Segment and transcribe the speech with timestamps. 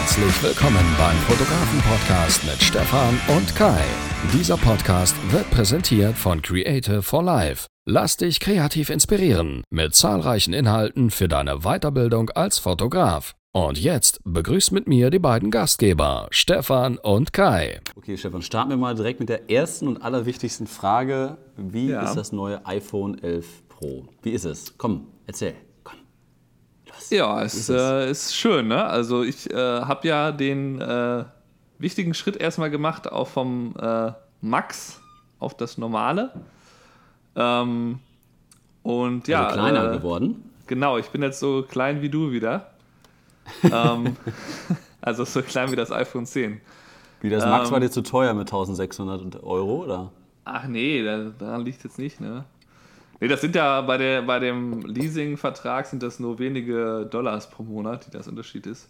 [0.00, 3.82] Herzlich willkommen beim Fotografen-Podcast mit Stefan und Kai.
[4.32, 7.66] Dieser Podcast wird präsentiert von Creative for Life.
[7.86, 13.34] Lass dich kreativ inspirieren mit zahlreichen Inhalten für deine Weiterbildung als Fotograf.
[13.52, 17.80] Und jetzt begrüßt mit mir die beiden Gastgeber, Stefan und Kai.
[17.94, 21.36] Okay, Stefan, starten wir mal direkt mit der ersten und allerwichtigsten Frage.
[21.58, 22.04] Wie Ja.
[22.04, 24.06] ist das neue iPhone 11 Pro?
[24.22, 24.78] Wie ist es?
[24.78, 25.54] Komm, erzähl.
[27.10, 27.80] Ja, es ist es?
[27.80, 28.84] äh, ist schön, ne?
[28.84, 31.24] Also ich äh, habe ja den äh,
[31.78, 35.00] wichtigen Schritt erstmal gemacht, auch vom äh, Max
[35.38, 36.32] auf das Normale.
[37.36, 37.98] Ähm,
[38.82, 40.50] und ja, also kleiner äh, geworden.
[40.66, 42.70] genau, ich bin jetzt so klein wie du wieder.
[43.64, 44.16] ähm,
[45.00, 46.60] also so klein wie das iPhone 10.
[47.20, 50.12] Wie das Max ähm, war dir zu teuer mit 1600 Euro, oder?
[50.44, 52.44] Ach nee, da, daran liegt jetzt nicht, ne?
[53.20, 57.62] Nee, das sind ja bei, der, bei dem Leasing-Vertrag sind das nur wenige Dollars pro
[57.62, 58.88] Monat, die das Unterschied ist.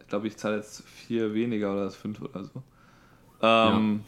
[0.00, 2.62] Ich glaube, ich zahle jetzt vier weniger oder fünf oder so.
[3.42, 4.04] Ähm,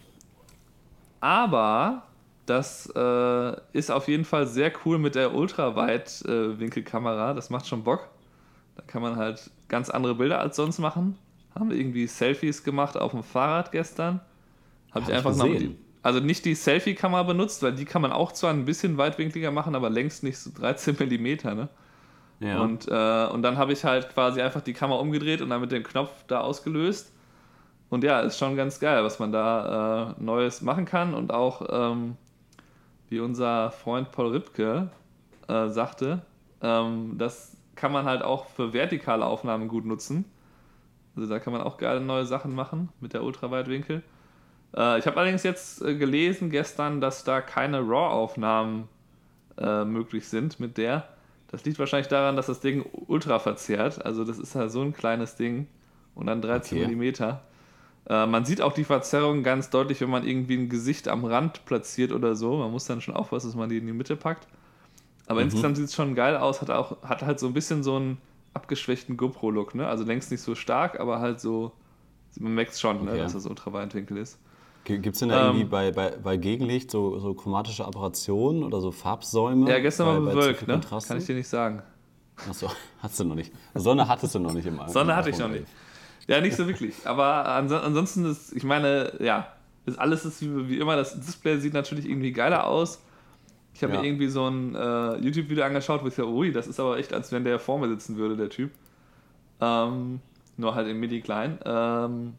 [1.21, 2.05] Aber
[2.47, 7.35] das äh, ist auf jeden Fall sehr cool mit der Ultraweit-Winkelkamera.
[7.35, 8.09] das macht schon Bock.
[8.77, 11.19] Da kann man halt ganz andere Bilder als sonst machen.
[11.55, 14.21] Haben wir irgendwie Selfies gemacht auf dem Fahrrad gestern.
[14.91, 15.79] Habe Hab ich ich einfach noch gesehen.
[16.03, 19.75] Also nicht die Selfie-Kamera benutzt, weil die kann man auch zwar ein bisschen weitwinkliger machen,
[19.75, 21.25] aber längst nicht so 13 mm.
[21.57, 21.69] Ne?
[22.41, 22.61] Ja.
[22.61, 25.71] Und, äh, und dann habe ich halt quasi einfach die Kamera umgedreht und dann mit
[25.71, 27.13] dem Knopf da ausgelöst.
[27.89, 31.15] Und ja, ist schon ganz geil, was man da äh, Neues machen kann.
[31.15, 32.17] Und auch, ähm,
[33.09, 34.91] wie unser Freund Paul Ripke
[35.47, 36.23] äh, sagte,
[36.63, 40.25] ähm, das kann man halt auch für vertikale Aufnahmen gut nutzen.
[41.15, 44.03] Also da kann man auch geile neue Sachen machen mit der Ultraweitwinkel.
[44.77, 48.89] Äh, ich habe allerdings jetzt äh, gelesen gestern, dass da keine RAW-Aufnahmen
[49.59, 51.09] äh, möglich sind mit der.
[51.49, 54.05] Das liegt wahrscheinlich daran, dass das Ding ultra verzerrt.
[54.05, 55.69] Also das ist halt so ein kleines Ding
[56.15, 56.79] und dann 13 Okay.
[56.79, 57.43] Millimeter.
[58.09, 61.65] Äh, man sieht auch die Verzerrung ganz deutlich, wenn man irgendwie ein Gesicht am Rand
[61.67, 62.57] platziert oder so.
[62.59, 64.49] Man muss dann schon aufpassen, dass man die in die Mitte packt.
[65.27, 65.43] Aber Mhm.
[65.43, 68.19] insgesamt sieht es schon geil aus, hat auch hat halt so ein bisschen so einen
[68.55, 69.87] abgeschwächten GoPro-Look, ne?
[69.87, 71.73] Also längst nicht so stark, aber halt so,
[72.39, 73.19] man merkt schon, ne, Okay.
[73.19, 74.39] dass das ultraweitwinkel ist.
[74.85, 78.81] Gibt es denn da ähm, irgendwie bei, bei, bei Gegenlicht so, so chromatische Apparationen oder
[78.81, 79.71] so Farbsäume?
[79.71, 80.75] Ja, gestern war bewölkt, ne?
[80.75, 81.09] Kontraste?
[81.09, 81.83] Kann ich dir nicht sagen.
[82.49, 82.69] Achso,
[83.03, 83.53] hast du noch nicht.
[83.75, 84.93] Sonne hattest du noch nicht im iPhone.
[84.93, 85.67] Sonne hatte ich noch nicht.
[86.27, 86.95] Ja, nicht so wirklich.
[87.05, 89.49] Aber anso ansonsten ist, ich meine, ja,
[89.87, 90.97] ist alles ist wie, wie immer.
[90.97, 93.03] Das Display sieht natürlich irgendwie geiler aus.
[93.75, 94.01] Ich habe Ja.
[94.01, 97.13] mir irgendwie so ein äh, YouTube-Video angeschaut, wo ich dachte, ui, das ist aber echt,
[97.13, 98.71] als wenn der vor mir sitzen würde, der Typ.
[99.61, 100.21] Ähm,
[100.57, 101.59] nur halt in midi klein.
[101.65, 102.35] Ähm,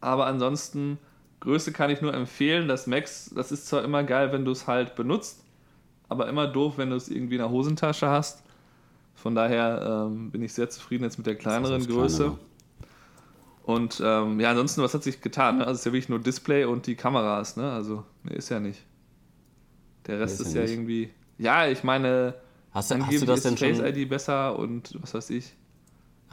[0.00, 0.98] aber ansonsten,
[1.42, 2.68] Größe kann ich nur empfehlen.
[2.68, 5.44] Das Max, das ist zwar immer geil, wenn du es halt benutzt,
[6.08, 8.44] aber immer doof, wenn du es irgendwie in der Hosentasche hast.
[9.14, 12.24] Von daher ähm, bin ich sehr zufrieden jetzt mit der kleineren Größe.
[12.24, 12.38] Kleinere.
[13.64, 15.58] Und ähm, ja, ansonsten, was hat sich getan?
[15.58, 15.66] Ne?
[15.66, 17.70] Also es ist ja wirklich nur Display und die Kameras, ne?
[17.72, 18.84] Also, ne, ist ja nicht.
[20.06, 21.10] Der Rest ist ist, ja ja irgendwie.
[21.38, 22.34] Ja, ich meine,
[22.72, 23.86] Hast du, hast du das denn Face schon?
[23.86, 25.54] ID besser und was weiß ich.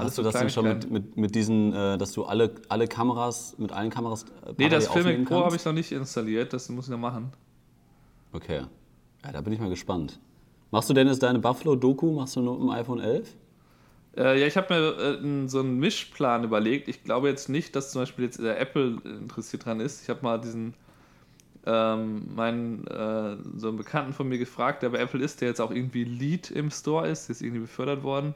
[0.06, 3.56] Hast du das denn schon mit, mit, mit diesen, äh, dass du alle, alle Kameras,
[3.58, 6.86] mit allen Kameras äh, Nee, das Filmic Pro habe ich noch nicht installiert, das muss
[6.86, 7.32] ich noch machen.
[8.32, 8.62] Okay.
[9.24, 10.20] Ja, da bin ich mal gespannt.
[10.72, 13.36] Machst du denn jetzt deine Buffalo-Doku, machst du nur im iPhone 11?
[14.18, 16.88] Äh, ja, ich habe mir äh, so einen Mischplan überlegt.
[16.88, 20.04] Ich glaube jetzt nicht, dass zum Beispiel jetzt der Apple interessiert dran ist.
[20.04, 20.74] Ich habe mal diesen
[21.66, 25.62] ähm, meinen äh, so einen Bekannten von mir gefragt, der bei Apple ist, der jetzt
[25.62, 28.34] auch irgendwie Lead im Store ist, der ist irgendwie befördert worden.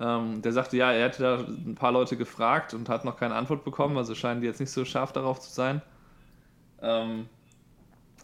[0.00, 3.36] Ähm, der sagte, ja, er hätte da ein paar Leute gefragt und hat noch keine
[3.36, 5.82] Antwort bekommen, also scheinen die jetzt nicht so scharf darauf zu sein.
[6.82, 7.28] Ähm,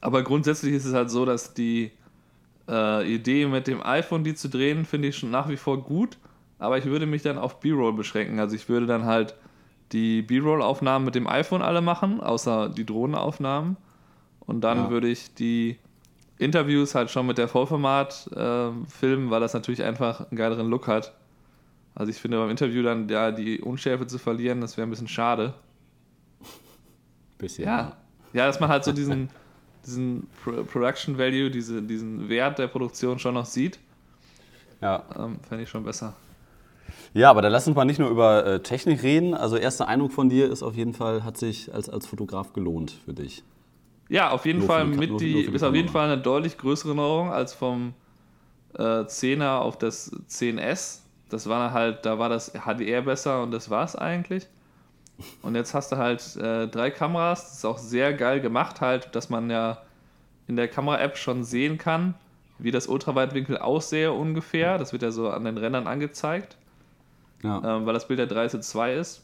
[0.01, 1.93] aber grundsätzlich ist es halt so, dass die
[2.69, 6.19] äh, Idee mit dem iPhone die zu drehen, finde ich schon nach wie vor gut,
[6.59, 8.41] aber ich würde mich dann auf B-Roll beschränken.
[8.41, 9.37] Also ich würde dann halt
[9.93, 13.77] die B-Roll-Aufnahmen mit dem iPhone alle machen, außer die Drohnenaufnahmen.
[14.41, 14.91] Und dann Ja.
[14.91, 15.79] würde ich die
[16.39, 20.89] Interviews halt schon mit der Vollformat äh, filmen, weil das natürlich einfach einen geileren Look
[20.89, 21.15] hat.
[21.97, 25.09] Also ich finde beim Interview dann ja die Unschärfe zu verlieren, das wäre ein bisschen
[25.09, 25.55] schade.
[27.39, 27.65] Bisschen.
[27.65, 27.97] Ja,
[28.33, 29.29] ja, dass man halt so diesen,
[29.87, 33.79] diesen Pro Production Value, diese, diesen Wert der Produktion schon noch sieht,
[34.81, 35.05] Ja.
[35.19, 36.15] ähm, fände ich schon besser.
[37.15, 39.35] ja, aber da lass uns mal nicht nur über äh, Technik reden.
[39.35, 42.91] Also erster Eindruck von dir ist auf jeden Fall, hat sich als, als Fotograf gelohnt
[43.05, 43.43] für dich.
[44.09, 45.89] Ja, auf jeden Nur Fall die mit nur- die, nur ist auf jeden.
[45.89, 47.93] Fall eine deutlich größere Neuerung als vom
[48.79, 51.01] äh, 10er auf das 10S.
[51.29, 54.47] Das war halt, da war das HDR besser und das war's eigentlich.
[55.43, 59.15] Und jetzt hast du halt äh, drei Kameras, das ist auch sehr geil gemacht halt,
[59.15, 59.79] dass man ja
[60.47, 62.15] in der Kamera-App schon sehen kann,
[62.59, 64.79] wie das Ultraweitwinkel aussehe ungefähr.
[64.79, 66.57] Das wird ja so an den Rändern angezeigt.
[67.43, 67.57] ja.
[67.65, 69.23] ähm, weil das Bild der 3 zu 2 ist.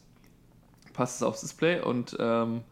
[0.95, 2.63] Passt es aufs Display und, ähm,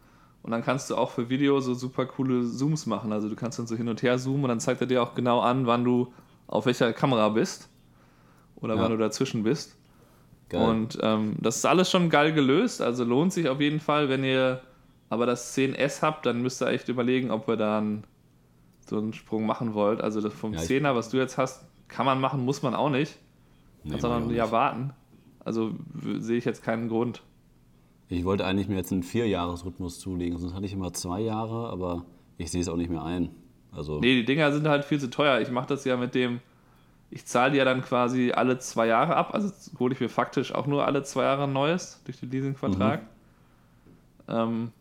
[0.43, 3.13] und dann kannst du auch für Video so super coole Zooms machen.
[3.13, 5.15] Also du kannst dann so hin und her zoomen und dann zeigt er dir auch
[5.15, 6.13] genau an, wann du
[6.47, 7.70] auf welcher Kamera bist
[8.61, 8.81] oder ja.
[8.81, 9.77] wann du dazwischen bist.
[10.49, 10.61] Geil.
[10.61, 14.23] Und ähm, das ist alles schon geil gelöst, also lohnt sich auf jeden Fall, wenn
[14.23, 14.61] ihr
[15.09, 18.05] aber das 10S habt, dann müsst ihr echt überlegen, ob ihr da einen,
[18.85, 20.01] so einen Sprung machen wollt.
[20.01, 23.17] Also vom ja, 10er, was du jetzt hast, kann man machen, muss man auch nicht.
[23.83, 24.93] Nee, sondern ja warten.
[25.43, 25.71] Also
[26.19, 27.23] sehe ich jetzt keinen Grund.
[28.07, 32.05] Ich wollte eigentlich mir jetzt einen Vierjahresrhythmus zulegen, sonst hatte ich immer zwei Jahre, aber
[32.37, 33.29] ich sehe es auch nicht mehr ein.
[33.71, 35.39] Also nee, die Dinger sind halt viel zu teuer.
[35.39, 36.39] Ich mache das ja mit dem,
[37.11, 40.55] ich zahle die ja dann quasi alle zwei Jahre ab, also hole ich mir faktisch
[40.55, 43.01] auch nur alle zwei Jahre ein neues durch den Leasingvertrag.
[43.01, 44.33] Mhm.
[44.33, 44.71] Ähm,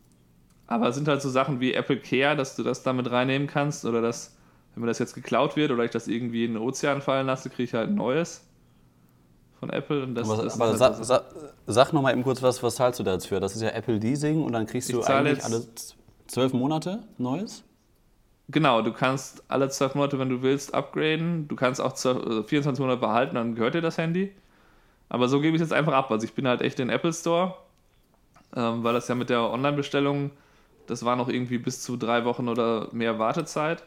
[0.69, 3.85] aber es sind halt so Sachen wie Apple Care, dass du das damit reinnehmen kannst
[3.85, 4.37] oder dass,
[4.75, 7.51] wenn mir das jetzt geklaut wird oder ich das irgendwie in den Ozean fallen lasse,
[7.51, 8.47] kriege ich halt ein neues
[9.59, 10.05] von Apple.
[10.05, 11.25] Und das, aber, das aber halt sa sa
[11.67, 13.41] sag nochmal eben kurz, was, was zahlst du da jetzt für?
[13.41, 15.65] Das ist ja Apple Leasing und dann kriegst du eigentlich alle
[16.29, 17.65] zwölf Monate Neues?
[18.51, 21.47] Genau, du kannst alle zwölf Monate, wenn du willst, upgraden.
[21.47, 24.33] Du kannst auch 12, 24 also Monate behalten, dann gehört dir das Handy.
[25.09, 26.11] Aber so gebe ich es jetzt einfach ab.
[26.11, 27.57] Also ich bin halt echt in den Apple Store,
[28.57, 30.31] ähm, weil das ja mit der Online-Bestellung,
[30.87, 33.85] das war noch irgendwie bis zu drei Wochen oder mehr Wartezeit.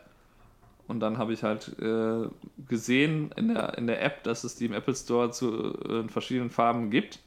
[0.87, 2.27] Und dann habe ich halt äh,
[2.67, 6.09] gesehen in der, in der App, dass es die im Apple Store zu, äh, in
[6.09, 7.19] verschiedenen Farben gibt.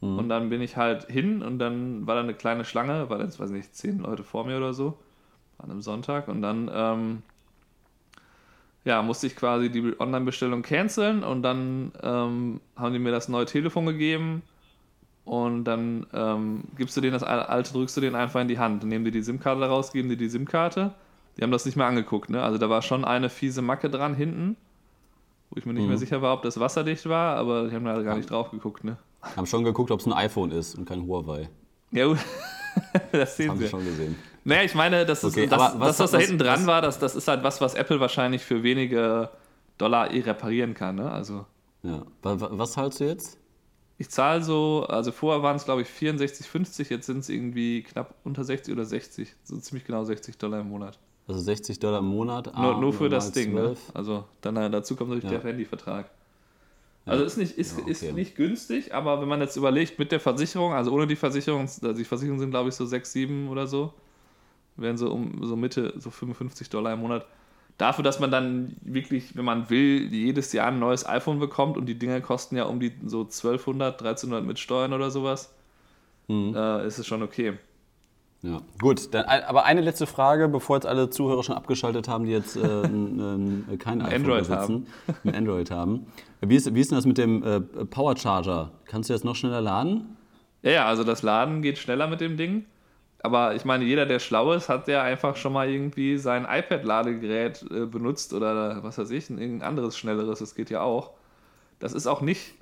[0.00, 0.18] Mhm.
[0.18, 3.40] Und dann bin ich halt hin und dann war da eine kleine Schlange, war jetzt,
[3.40, 4.98] weiß nicht, zehn Leute vor mir oder so,
[5.58, 6.28] an einem Sonntag.
[6.28, 7.22] Und dann ähm,
[8.84, 13.44] ja, musste ich quasi die Online-Bestellung canceln und dann ähm, haben die mir das neue
[13.44, 14.42] Telefon gegeben.
[15.24, 18.82] Und dann ähm, gibst du denen das alte, drückst du denen einfach in die Hand.
[18.82, 20.94] Dann nehmen die die SIM-Karte raus, geben dir die SIM-Karte
[21.38, 22.42] die haben das nicht mehr angeguckt, ne?
[22.42, 24.56] Also da war schon eine fiese Macke dran hinten,
[25.50, 25.90] wo ich mir nicht mhm.
[25.90, 28.82] mehr sicher war, ob das wasserdicht war, aber die haben da gar nicht drauf geguckt,
[28.82, 28.96] ne?
[29.22, 31.48] Haben schon geguckt, ob es ein iPhone ist und kein Huawei.
[31.92, 32.18] Ja, gut.
[33.12, 34.16] das sehen das haben sie schon gesehen.
[34.48, 36.98] Naja, ich meine, das, ist, okay, das, was, das, was, da hinten dran war, das,
[36.98, 39.28] das ist halt was, was Apple wahrscheinlich für wenige
[39.76, 41.10] Dollar eh reparieren kann, ne?
[41.10, 41.44] Also.
[41.82, 42.02] Ja.
[42.22, 43.36] Was zahlst du jetzt?
[43.98, 48.14] Ich zahle so, also vorher waren es glaube ich 64,50, jetzt sind es irgendwie knapp
[48.24, 50.98] unter 60 oder 60, so ziemlich genau 60 Dollar im Monat.
[51.26, 52.56] Also 60 Dollar im Monat.
[52.56, 53.76] Nur, nur für das Ding, ne?
[53.92, 55.38] Also dann äh, dazu kommt natürlich ja.
[55.38, 56.10] der Handyvertrag.
[57.04, 57.90] Also ist nicht, ist, ja, okay.
[57.90, 61.62] ist nicht günstig, aber wenn man jetzt überlegt, mit der Versicherung, also ohne die Versicherung,
[61.62, 63.92] also die Versicherungen sind glaube ich so 6, 7 oder so,
[64.78, 67.26] wären so um so Mitte, so 55 Dollar im Monat.
[67.76, 71.86] Dafür, dass man dann wirklich, wenn man will, jedes Jahr ein neues iPhone bekommt und
[71.86, 75.54] die Dinger kosten ja um die so 1200, 1300 mit Steuern oder sowas,
[76.26, 76.54] mhm.
[76.56, 77.54] äh, ist es schon okay.
[78.42, 79.12] Ja, gut.
[79.12, 82.82] Dann, aber eine letzte Frage, bevor jetzt alle Zuhörer schon abgeschaltet haben, die jetzt äh,
[82.82, 85.16] n, n, kein iPhone Android besitzen, haben.
[85.24, 86.06] ein Android haben.
[86.40, 88.72] Wie ist, wie ist denn das mit dem äh, Power Charger?
[88.84, 90.16] Kannst du jetzt noch schneller laden?
[90.62, 92.64] Ja, ja, also das Laden geht schneller mit dem Ding.
[93.20, 97.64] Aber ich meine, jeder, der schlau ist, hat ja einfach schon mal irgendwie sein iPad-Ladegerät
[97.70, 101.12] äh, benutzt oder was weiß ich, ein anderes, schnelleres, das geht ja auch.
[101.80, 102.54] Das ist auch nicht.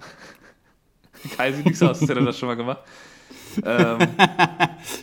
[1.37, 2.81] Kai sieht nicht so aus, als hätte er das schon mal gemacht
[3.65, 3.99] ähm,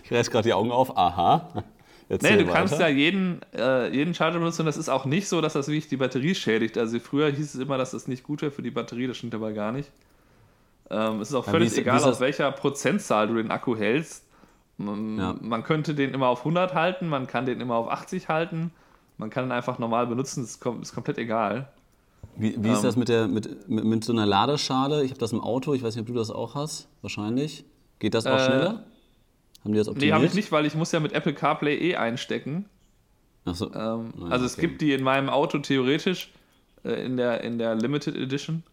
[0.04, 0.96] ich reiß gerade die Augen auf.
[0.98, 1.64] Aha.
[2.10, 2.58] Erzähl nee, du weiter.
[2.58, 5.68] kannst ja jeden, äh, jeden Charger benutzen und das ist auch nicht so, dass das
[5.68, 6.78] wirklich die Batterie schädigt.
[6.78, 9.34] Also früher hieß es immer, dass das nicht gut wäre für die Batterie, das stimmt
[9.36, 9.90] aber gar nicht.
[10.90, 14.26] Ähm, es ist auch völlig ja, ist, egal, auf welcher Prozentzahl du den Akku hältst.
[14.78, 15.36] Man, ja.
[15.42, 18.72] man, könnte den immer auf 100 halten, man kann den immer auf 80 halten,
[19.18, 21.72] man kann ihn einfach normal benutzen, ist, kom ist komplett egal.
[22.36, 25.04] Wie, wie ähm, ist das mit, der, mit, mit, mit so einer Ladeschale?
[25.04, 27.66] Ich habe das im Auto, ich weiß nicht, ob du das auch hast, wahrscheinlich.
[28.00, 28.84] Geht das auch äh, schneller?
[29.64, 30.10] Haben die das optimiert?
[30.10, 32.66] Nee, habe ich nicht, weil ich muss ja mit Apple CarPlay eh einstecken.
[33.46, 33.74] Ach so.
[33.74, 34.68] Ähm, naja, also es okay.
[34.68, 36.32] gibt die in meinem Auto theoretisch
[36.84, 38.64] äh, in, der, in der Limited Edition.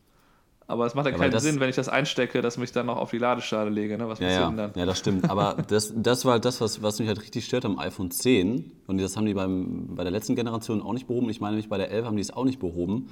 [0.70, 3.10] Aber es macht ja, keinen Sinn, wenn ich das einstecke, dass mich dann noch auf
[3.10, 3.98] die Ladeschale lege.
[3.98, 4.08] Ne?
[4.08, 4.50] Was ja, ja.
[4.50, 4.72] dann?
[4.74, 5.28] Ja, das stimmt.
[5.28, 8.70] Aber das, das war halt das, was, was mich halt richtig stört am iPhone 10.
[8.86, 11.28] Und das haben die beim, bei der letzten Generation auch nicht behoben.
[11.28, 13.10] Ich meine nämlich bei der 11 haben die es auch nicht behoben.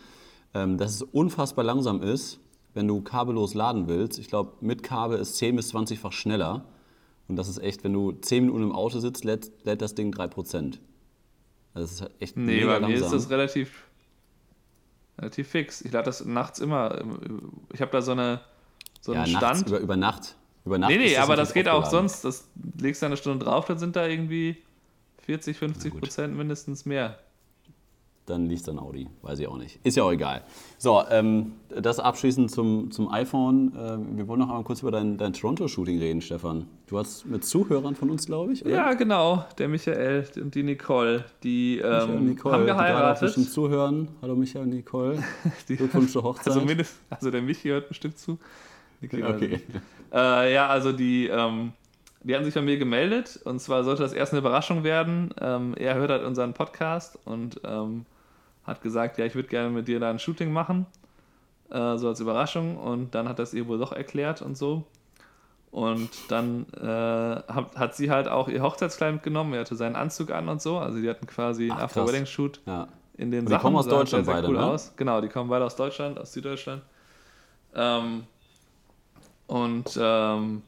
[0.55, 2.41] Ähm, dass es unfassbar langsam ist
[2.79, 6.65] wenn du kabellos laden willst, ich glaube, mit Kabel ist 10 bis 20-fach schneller.
[7.27, 10.15] Und das ist echt, wenn du 10 Minuten im Auto sitzt, lädt, lädt das Ding
[10.15, 10.79] 3%.
[11.75, 13.88] Also das ist echt nee, mega bei mir ist das relativ,
[15.19, 15.83] relativ fix.
[15.83, 17.03] Ich lade das nachts immer.
[17.73, 18.41] Ich habe da so, eine,
[19.01, 19.67] so einen ja, Stand.
[19.67, 20.35] über, über Nacht.
[20.65, 22.25] Über Nacht nee, nee, aber das geht auch sonst.
[22.25, 22.49] Das
[22.79, 24.57] legst du eine Stunde drauf, dann sind da irgendwie
[25.25, 27.19] 40, 50 Prozent mindestens mehr
[28.29, 29.09] dann liest dann Audi.
[29.23, 29.79] Weiß ich auch nicht.
[29.85, 30.43] Ist ja auch egal.
[30.77, 33.73] So, ähm, das abschließend zum, zum iPhone.
[33.75, 36.67] Äh, wir wollen noch einmal kurz über dein, dein Toronto-Shooting reden, Stefan.
[36.87, 38.65] Du hast mit Zuhörern von uns, glaube ich.
[38.65, 38.75] Oder?
[38.75, 39.45] Ja, genau.
[39.59, 41.25] Der Michael und die Nicole.
[41.43, 43.37] Die ähm, Nicole, haben geheiratet.
[43.37, 44.09] Die zuhören.
[44.23, 45.23] Hallo Michael und Nicole.
[45.69, 46.55] die, Glückwunsch zur Hochzeit.
[46.55, 46.67] Also,
[47.11, 48.39] also der Michi hört bestimmt zu.
[49.01, 49.61] Kriegen okay.
[50.13, 51.73] Äh, ja, also die, ähm,
[52.23, 55.31] die haben sich bei mir gemeldet und zwar sollte das erst eine Überraschung werden.
[55.41, 58.07] Ähm, er hört halt unseren Podcast und ähm,
[58.69, 60.87] hat gesagt, ja, ich würde gerne mit dir da ein Shooting machen,
[61.71, 64.85] äh, so als Überraschung und dann hat das ihr wohl doch erklärt und so.
[65.71, 70.31] Und dann äh, hat, hat, sie halt auch ihr Hochzeitskleid mitgenommen, er hatte seinen Anzug
[70.31, 72.89] an und so, also die hatten quasi einen After-Wedding-Shoot ja.
[73.17, 73.61] in den und die Sachen.
[73.61, 74.65] Die kommen aus Deutschland sehr, sehr beide, cool ne?
[74.65, 74.95] aus.
[74.97, 76.83] Genau, die kommen beide aus Deutschland, aus Süddeutschland.
[77.75, 78.25] Ähm,
[79.47, 80.63] und ähm,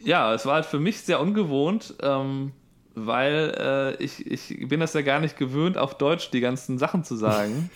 [0.00, 2.52] ja, es war halt für mich sehr ungewohnt, ähm,
[2.96, 7.04] weil äh, ich, ich bin das ja gar nicht gewöhnt, auf Deutsch die ganzen Sachen
[7.04, 7.70] zu sagen.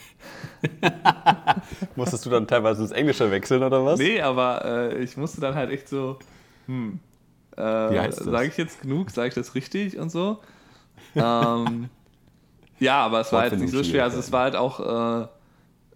[1.97, 3.99] Musstest du dann teilweise ins Englische wechseln oder was?
[3.99, 6.19] Nee, aber äh, ich musste dann halt echt so,
[6.67, 6.99] hm,
[7.57, 10.41] äh, sage ich jetzt genug, sage ich das richtig und so.
[11.15, 11.91] ähm,
[12.79, 14.05] ja, aber es war jetzt nicht so schwer.
[14.05, 15.29] Also es war halt auch,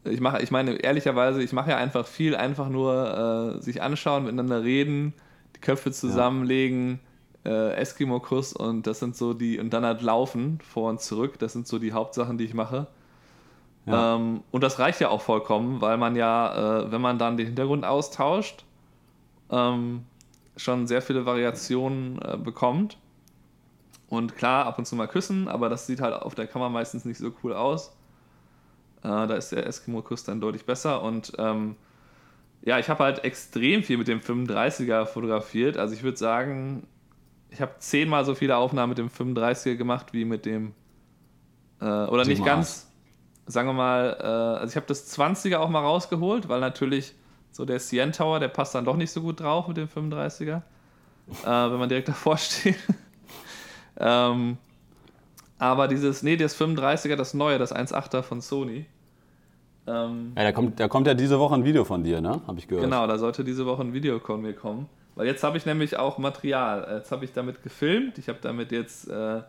[0.04, 3.81] äh, ich mache, ich meine ehrlicherweise, ich mache ja einfach viel, einfach nur äh, sich
[3.81, 5.14] anschauen, miteinander reden
[5.62, 6.99] Köpfe zusammenlegen, ja.
[7.45, 11.53] Äh, Eskimo-Kuss und das sind so die, und dann halt laufen vor und zurück, das
[11.53, 12.87] sind so die Hauptsachen, die ich mache.
[13.87, 14.17] Ja.
[14.17, 17.47] Ähm, und das reicht ja auch vollkommen, weil man ja, äh, wenn man dann den
[17.47, 18.65] Hintergrund austauscht,
[19.51, 20.05] ähm,
[20.57, 22.99] schon sehr viele Variationen äh, bekommt.
[24.09, 27.05] Und klar, ab und zu mal küssen, aber das sieht halt auf der Kamera meistens
[27.05, 27.89] nicht so cool aus.
[29.03, 31.77] Äh, da ist der Eskimo-Kuss dann deutlich besser und ähm,
[32.63, 35.77] ja, ich habe halt extrem viel mit dem 35er fotografiert.
[35.77, 36.87] Also ich würde sagen,
[37.54, 40.73] ich habe zehnmal so viele Aufnahmen mit dem 35er gemacht wie mit dem
[41.80, 42.90] äh, oder nicht ganz,
[43.46, 47.14] sagen wir mal, äh, also ich habe das 20er auch mal rausgeholt, weil natürlich
[47.52, 50.56] so der CN Tower, der passt dann doch nicht so gut drauf mit dem 35er,
[50.56, 50.62] äh,
[51.44, 52.76] wenn man direkt davor steht.
[53.99, 54.58] ähm,
[55.58, 58.87] aber dieses, nee, das 35er, das neue, das 1.8er von Sony,
[59.87, 62.40] ähm, ja, da kommt, da kommt ja diese Woche ein Video von dir, ne?
[62.46, 62.84] Habe ich gehört.
[62.84, 64.88] Genau, da sollte diese Woche ein Video von mir kommen.
[65.14, 66.97] Weil jetzt habe ich nämlich auch Material.
[66.99, 68.18] Jetzt habe ich damit gefilmt.
[68.18, 69.42] Ich habe damit jetzt äh,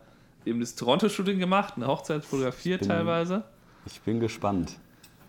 [0.46, 3.44] eben das Toronto-Shooting gemacht, eine Hochzeit fotografiert bin, teilweise.
[3.86, 4.78] Ich bin gespannt.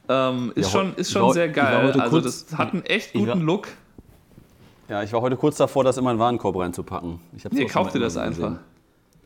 [0.09, 1.93] Ähm, ist, ja, schon, ist schon war, sehr geil.
[1.99, 3.69] Also kurz, das hat einen echt guten war, Look.
[4.89, 7.19] Ja, ich war heute kurz davor, das in meinen Warenkorb reinzupacken.
[7.37, 8.59] Ich nee, kauf dir das einfach.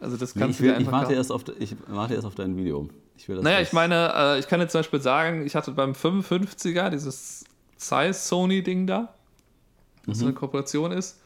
[0.00, 2.34] Also das kannst nee, ich, will, du ich warte, erst auf, ich warte erst auf
[2.34, 2.88] dein Video.
[3.16, 6.88] Ich naja, ich meine, äh, ich kann jetzt zum Beispiel sagen, ich hatte beim 55er
[6.88, 7.44] dieses
[7.76, 9.12] Size Sony-Ding da,
[10.10, 10.28] was mhm.
[10.28, 11.20] eine Kooperation ist.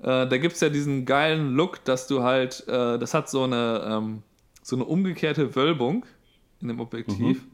[0.00, 3.44] Äh, da gibt es ja diesen geilen Look, dass du halt, äh, das hat so
[3.44, 4.22] eine, ähm,
[4.62, 6.06] so eine umgekehrte Wölbung
[6.60, 7.42] in dem Objektiv.
[7.42, 7.50] Mhm.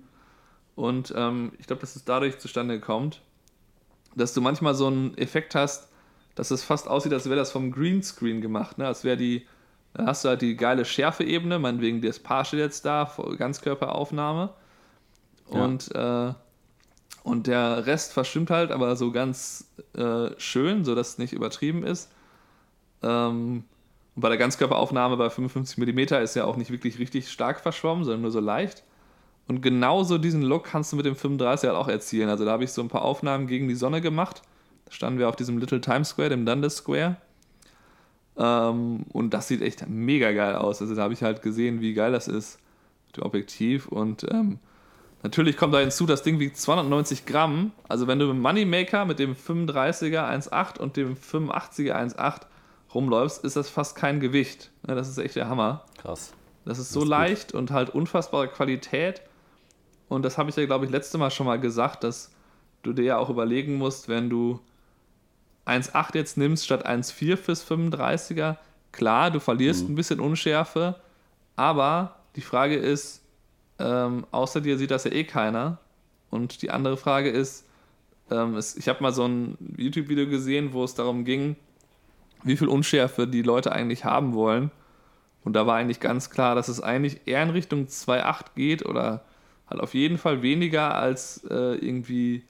[0.77, 3.21] Und ähm, ich glaube, dass es dadurch zustande kommt,
[4.17, 5.89] dass du manchmal so einen Effekt hast,
[6.35, 8.87] dass es fast aussieht, als wäre das vom Greenscreen gemacht, ne?
[8.87, 9.47] als wäre die
[9.95, 14.51] dann hast du halt die geile Schärfe-Ebene, meinetwegen das Paar steht jetzt da, Ganzkörperaufnahme.
[15.47, 16.31] Und, ja.
[16.31, 16.35] äh,
[17.25, 22.13] und der Rest verschwimmt halt, aber so ganz äh, schön, sodass es nicht übertrieben ist.
[23.03, 23.65] Ähm,
[24.15, 28.05] und bei der Ganzkörperaufnahme bei 55 mm ist ja auch nicht wirklich richtig stark verschwommen,
[28.05, 28.85] sondern nur so leicht.
[29.49, 32.29] Und genauso diesen Look kannst du mit dem 35 halt auch erzielen.
[32.29, 34.43] Also da habe ich so ein paar Aufnahmen gegen die Sonne gemacht.
[34.85, 37.17] Da standen wir auf diesem Little Times Square, dem Dundas Square.
[38.37, 40.83] Ähm, und das sieht echt mega geil aus.
[40.83, 42.59] Also da habe ich halt gesehen, wie geil das ist
[43.07, 43.89] mit dem Objektiv.
[43.89, 44.59] Und ähm,
[45.25, 47.73] natürlich kommt da hinzu, das Ding wiegt 290 Gramm.
[47.89, 52.43] Also wenn du mit dem Moneymaker mit dem 35er 1.8 und dem 85er 1.8
[52.95, 54.71] rumläufst, ist das fast kein Gewicht.
[54.87, 55.85] Ja, das ist echt der Hammer.
[55.99, 56.33] Krass.
[56.65, 57.59] Das ist so das ist leicht gut.
[57.59, 59.23] und halt unfassbare Qualität.
[60.09, 62.31] Und das habe ich ja, glaube ich, letzte Mal schon mal gesagt, dass
[62.83, 64.61] du dir ja auch überlegen musst, wenn du
[65.67, 68.57] 1,8 jetzt nimmst statt 1,4 fürs 35er,
[68.93, 69.93] klar, du verlierst mhm.
[69.93, 70.97] ein bisschen Unschärfe,
[71.57, 73.24] aber die Frage ist,
[73.79, 75.79] ähm, außer dir sieht das ja eh keiner.
[76.31, 77.67] Und die andere Frage ist,
[78.31, 81.57] ähm, es, ich habe mal so ein YouTube-Video gesehen, wo es darum ging,
[82.43, 84.71] wie viel Unschärfe die Leute eigentlich haben wollen.
[85.45, 89.23] Und da war eigentlich ganz klar, dass es eigentlich eher in Richtung 2,8 geht oder
[89.69, 92.43] halt auf jeden Fall weniger als äh, irgendwie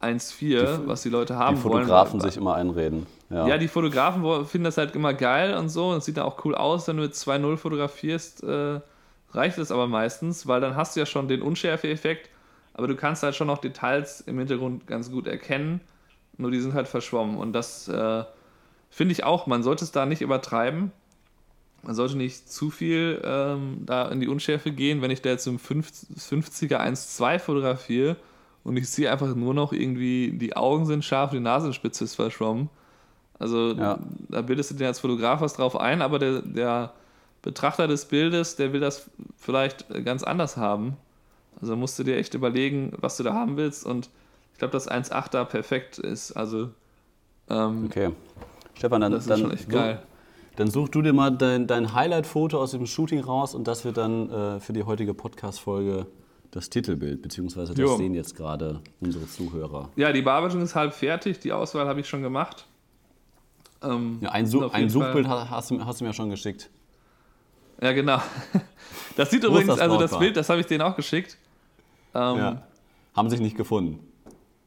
[0.00, 1.74] 1,4, was die Leute haben wollen.
[1.74, 2.30] Die Fotografen wollen.
[2.30, 3.06] sich immer einreden.
[3.30, 3.46] Ja.
[3.46, 3.58] ja.
[3.58, 5.90] die Fotografen finden das halt immer geil und so.
[5.90, 8.80] Und es sieht dann auch cool aus, wenn du mit 2.0 fotografierst, äh,
[9.32, 12.30] reicht es aber meistens, weil dann hast du ja schon den Unschärfe-Effekt,
[12.74, 15.80] aber du kannst halt schon noch Details im Hintergrund ganz gut erkennen,
[16.38, 17.36] nur die sind halt verschwommen.
[17.36, 18.24] Und das äh,
[18.90, 20.92] finde ich auch, man sollte es da nicht übertreiben.
[21.82, 25.02] Man sollte nicht zu viel ähm, da in die Unschärfe gehen.
[25.02, 28.16] Wenn ich da jetzt im 50er 1.2 fotografiere,
[28.64, 32.68] und ich sehe einfach nur noch irgendwie, die Augen sind scharf, die Nasenspitze ist verschwommen.
[33.38, 33.98] Also ja.
[34.28, 36.92] da bildest du dir als Fotograf was drauf ein, aber der, der
[37.42, 40.96] Betrachter des Bildes, der will das vielleicht ganz anders haben.
[41.60, 43.84] Also musst du dir echt überlegen, was du da haben willst.
[43.84, 44.10] Und
[44.52, 46.32] ich glaube, dass 1,8 da perfekt ist.
[46.32, 46.70] Also,
[47.50, 48.10] ähm, Okay.
[48.74, 50.02] Stefan, dann, das ist dann, schon echt geil.
[50.56, 53.96] dann such du dir mal dein, dein Highlight-Foto aus dem Shooting raus und das wird
[53.98, 56.06] dann äh, für die heutige Podcast-Folge
[56.52, 57.96] das Titelbild, beziehungsweise das Jo.
[57.96, 59.88] sehen jetzt gerade unsere Zuhörer.
[59.96, 61.38] Ja, die Bearbeitung ist halb fertig.
[61.40, 62.66] Die Auswahl habe ich schon gemacht.
[63.82, 66.70] Ähm, Ja, ein, Such, ein Suchbild ha- hast du, hast du mir schon geschickt.
[67.82, 68.20] Ja, genau.
[69.14, 70.18] Das sieht übrigens, das also das?
[70.18, 71.36] Bild, das habe ich denen auch geschickt.
[72.14, 72.62] Ähm, Ja.
[73.14, 73.98] Haben sich nicht gefunden.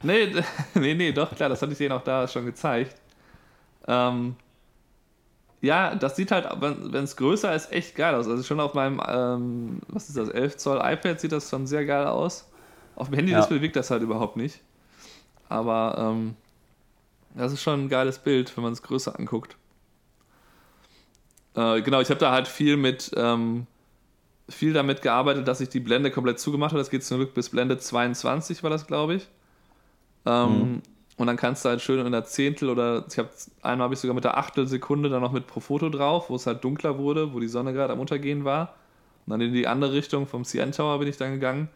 [0.03, 0.31] Nee,
[0.75, 2.95] nee, nee, doch, klar, das hatte ich denen auch da schon gezeigt.
[3.87, 4.35] Ähm,
[5.61, 8.27] ja, das sieht halt, wenn es größer ist, echt geil aus.
[8.27, 11.85] Also schon auf meinem, ähm, was ist das, 11 Zoll iPad sieht das schon sehr
[11.85, 12.47] geil aus.
[12.95, 14.61] Auf dem Handy-Display wirkt das halt überhaupt nicht.
[15.49, 16.35] Aber ähm,
[17.33, 19.57] das ist schon ein geiles Bild, wenn man es größer anguckt.
[21.55, 23.67] Äh, genau, ich habe da halt viel mit, ähm,
[24.49, 26.79] viel damit gearbeitet, dass ich die Blende komplett zugemacht habe.
[26.79, 29.27] Das geht zum Glück bis Blende 22, war das, glaube ich.
[30.25, 30.81] Ähm,
[31.17, 33.29] Und dann kannst du halt schön in der Zehntel oder ich habe
[33.61, 36.63] einmal habe ich sogar mit der Achtelsekunde dann noch mit Profoto drauf, wo es halt
[36.63, 38.75] dunkler wurde, wo die Sonne gerade am Untergehen war.
[39.25, 41.69] Und dann in die andere Richtung vom CN Tower bin ich dann gegangen.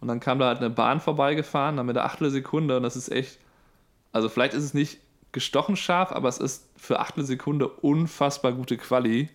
[0.00, 3.10] Und dann kam da halt eine Bahn vorbeigefahren, dann mit der Achtelsekunde und das ist
[3.12, 3.38] echt,
[4.12, 5.00] also vielleicht ist es nicht
[5.32, 9.28] gestochen scharf, aber es ist für Achtelsekunde unfassbar gute Quali.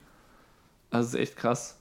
[0.90, 1.80] Also es ist echt krass.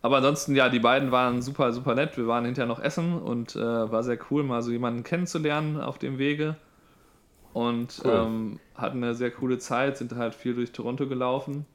[0.00, 2.16] Aber ansonsten, ja, die beiden waren super, super nett.
[2.16, 5.98] Wir waren hinterher noch essen und äh, war sehr cool, mal so jemanden kennenzulernen auf
[5.98, 6.56] dem Wege.
[7.52, 8.12] Und Cool.
[8.12, 11.66] ähm, hatten eine sehr coole Zeit, sind halt viel durch Toronto gelaufen.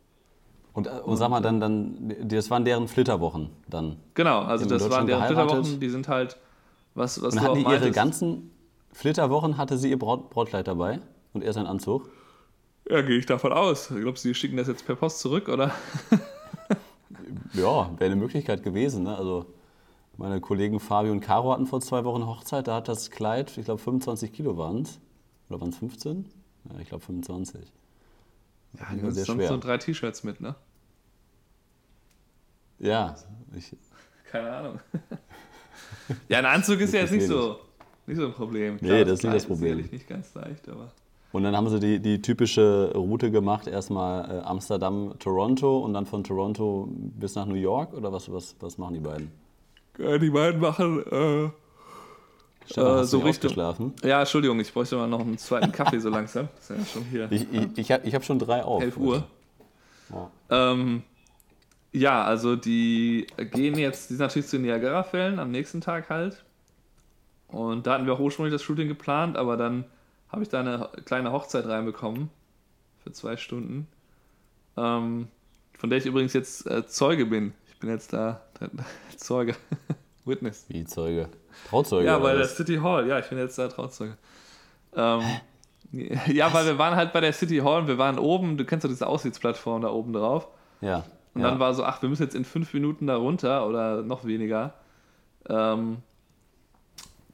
[0.73, 3.97] Und, äh, und sag mal, dann, dann, das waren deren Flitterwochen dann.
[4.15, 5.49] Genau, also das waren deren geheiratet.
[5.51, 6.37] Flitterwochen, die sind halt,
[6.95, 8.51] was, was Und du auch hatten die ihre ganzen
[8.93, 10.99] Flitterwochen, hatte sie ihr Braut, Brautkleid dabei
[11.33, 12.09] und er seinen Anzug?
[12.89, 13.89] Ja, gehe ich davon aus.
[13.89, 15.71] Glaubst du, die schicken das jetzt per Post zurück, oder?
[17.53, 19.03] Ja, wäre eine Möglichkeit gewesen.
[19.03, 19.15] Ne?
[19.17, 19.45] Also
[20.17, 23.65] meine Kollegen Fabio und Caro hatten vor zwei Wochen Hochzeit, da hat das Kleid, ich
[23.65, 24.99] glaube 25 Kilo waren es.
[25.49, 26.25] Oder waren es 15?
[26.71, 27.61] Ja, ich glaube 25.
[27.61, 29.47] Ja, die die war haben sehr sonst schwer.
[29.49, 30.55] so drei T-Shirts mit, ne?
[32.79, 33.15] Ja,
[33.55, 33.75] ich,
[34.31, 34.79] Keine Ahnung.
[36.29, 37.59] ja, ein Anzug ist ja jetzt nicht Das so,
[38.05, 38.77] nicht so ein Problem.
[38.81, 39.75] Nee, das ist nicht das Problem.
[39.77, 40.91] sicherlich nicht ganz leicht, aber.
[41.31, 46.05] Und dann haben sie die, die typische Route gemacht, erstmal äh, Amsterdam, Toronto und dann
[46.07, 49.31] von Toronto bis nach New York oder was, was, was machen die beiden?
[49.99, 51.03] Ja, die beiden machen.
[51.11, 51.49] Äh,
[52.65, 53.93] Stefan, Äh, so Richtung- ausgeschlafen?
[54.03, 56.47] ja, Entschuldigung, ich bräuchte mal noch einen zweiten Kaffee so langsam.
[56.55, 58.81] Das ist ja schon hier Ich, ich, ich habe hab schon drei auf.
[58.81, 59.23] 11 Uhr.
[60.11, 60.31] Ja.
[60.71, 61.03] Ähm,
[61.91, 66.43] ja, also die gehen jetzt, die sind natürlich zu den Niagara-Fällen am nächsten Tag halt.
[67.49, 69.85] Und da hatten wir auch ursprünglich das Shooting geplant, aber dann
[70.31, 72.29] habe ich da eine kleine Hochzeit reinbekommen
[73.03, 73.87] für zwei Stunden.
[74.77, 75.27] Ähm,
[75.77, 77.53] von der ich übrigens jetzt äh, Zeuge bin.
[77.67, 78.41] Ich bin jetzt da
[79.17, 79.55] Zeuge.
[80.25, 80.65] Witness.
[80.67, 81.29] Wie Zeuge?
[81.69, 82.05] Trauzeuge?
[82.05, 82.55] Ja, bei der was?
[82.55, 83.07] City Hall.
[83.07, 84.17] Ja, ich bin jetzt da Trauzeuge.
[84.95, 85.21] Ähm,
[86.27, 88.83] ja, weil wir waren halt bei der City Hall und wir waren oben, du kennst
[88.83, 90.47] doch diese Aussichtsplattform da oben drauf.
[90.81, 91.03] Ja.
[91.33, 91.49] Und ja.
[91.49, 94.73] dann war so, ach, wir müssen jetzt in fünf Minuten da runter oder noch weniger.
[95.47, 95.97] Ähm,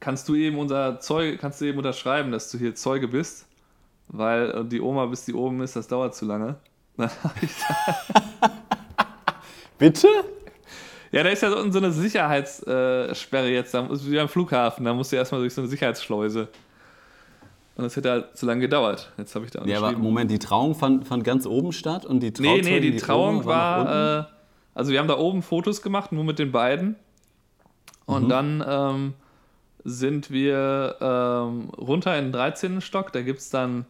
[0.00, 3.46] kannst du eben unser Zeuge, kannst du eben unterschreiben, dass du hier Zeuge bist?
[4.08, 6.56] Weil äh, die Oma, bis die oben ist, das dauert zu lange.
[6.96, 8.50] Dann hab ich da,
[9.78, 10.08] Bitte?
[11.12, 15.12] ja, da ist ja so eine Sicherheitssperre jetzt, da, ist wie am Flughafen, da musst
[15.12, 16.48] du erstmal durch so eine Sicherheitsschleuse.
[17.76, 19.12] Und das hätte halt zu lange gedauert.
[19.18, 19.92] Jetzt habe ich da Ja, aber.
[19.92, 23.34] Moment, die Trauung fand, fand ganz oben statt und die Nee, Trauzeugen, nee, die, Trauung
[23.34, 23.48] nach unten?
[23.48, 24.24] war, äh,
[24.74, 26.96] also wir haben da oben Fotos gemacht, nur mit den beiden.
[28.06, 28.28] Und Mhm.
[28.30, 29.14] dann ähm,
[29.86, 32.80] sind wir ähm, runter in den 13.
[32.80, 33.12] Stock.
[33.12, 33.86] Da gibt es dann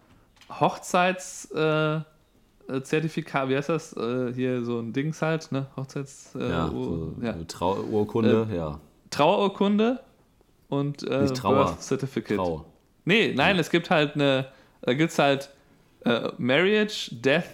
[0.51, 2.07] Hochzeitszertifikat,
[2.69, 3.97] äh, Zertifikat, wie heißt das?
[3.97, 5.67] Äh, hier so ein Dings halt, ne?
[5.75, 6.35] Hochzeits...
[6.35, 7.33] Äh, ja, so ja.
[7.33, 8.79] eine Trauurkunde, ja.
[9.09, 10.01] Trauerurkunde
[10.69, 12.37] und äh, Nicht Trauer, Birth Certificate.
[12.37, 12.67] Trau.
[13.07, 14.49] Nee, nein, es gibt halt eine,
[14.83, 15.49] da gibt es halt
[16.05, 17.45] äh, Marriage, Death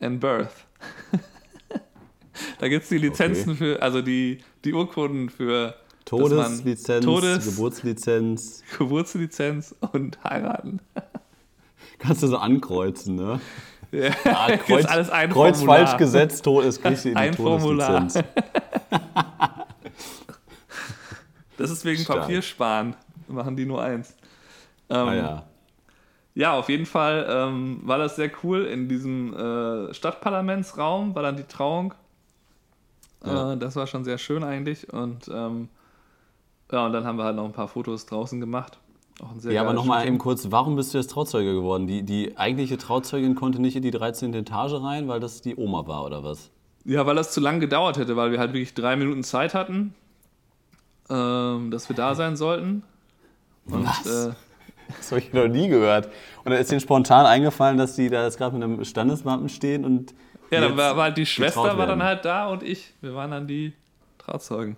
[0.00, 0.54] and Birth.
[2.60, 5.74] da gibt es die Lizenzen für, also die, die Urkunden für
[6.18, 8.62] Todeslizenz, Todes- Geburtslizenz.
[8.78, 10.80] Geburtslizenz und heiraten.
[11.98, 13.40] Kannst du so ankreuzen, ne?
[13.92, 15.86] Ja, Ah, ist alles ein Kreuz Formular.
[15.86, 18.06] falsch gesetzt, to ist kriegst du in die Ein Formular.
[21.56, 22.22] Das ist wegen Stark.
[22.22, 22.96] Papier sparen.
[23.28, 24.16] Machen die nur eins.
[24.90, 25.42] Ähm, Ah, ja.
[26.36, 28.64] Ja, auf jeden Fall ähm, war das sehr cool.
[28.64, 31.94] In diesem äh, Stadtparlamentsraum war dann die Trauung.
[33.24, 33.52] Ja.
[33.52, 34.92] Äh, das war schon sehr schön eigentlich.
[34.92, 35.68] Und ähm,
[36.72, 38.78] ja, und dann haben wir halt noch ein paar Fotos draußen gemacht.
[39.48, 41.86] Ja, aber nochmal eben kurz, warum bist du jetzt Trauzeuge geworden?
[41.86, 44.34] Die, die eigentliche Trauzeugin konnte nicht in die 13.
[44.34, 46.50] Etage rein, weil das die Oma war, oder was?
[46.84, 49.94] Ja, weil das zu lang gedauert hätte, weil wir halt wirklich drei Minuten Zeit hatten,
[51.08, 52.82] ähm, dass wir da sein sollten.
[53.66, 54.06] Und, Was?
[54.06, 54.34] Äh,
[54.98, 56.06] Das habe ich noch nie gehört.
[56.44, 59.84] Und dann ist denen spontan eingefallen, dass die da jetzt gerade mit einem Standesbeamten stehen
[59.84, 60.12] und.
[60.50, 62.92] ja, dann war, war halt die Schwester war dann halt da und ich.
[63.00, 63.72] Wir waren dann die
[64.18, 64.76] Trauzeugen.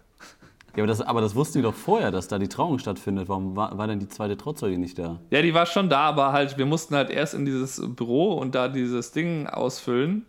[0.76, 3.28] Ja, aber das, aber das wussten die doch vorher, dass da die Trauung stattfindet.
[3.28, 5.18] Warum war, war denn die zweite Trauzeuge nicht da?
[5.30, 8.54] Ja, die war schon da, aber halt, wir mussten halt erst in dieses Büro und
[8.54, 10.26] da dieses Ding ausfüllen.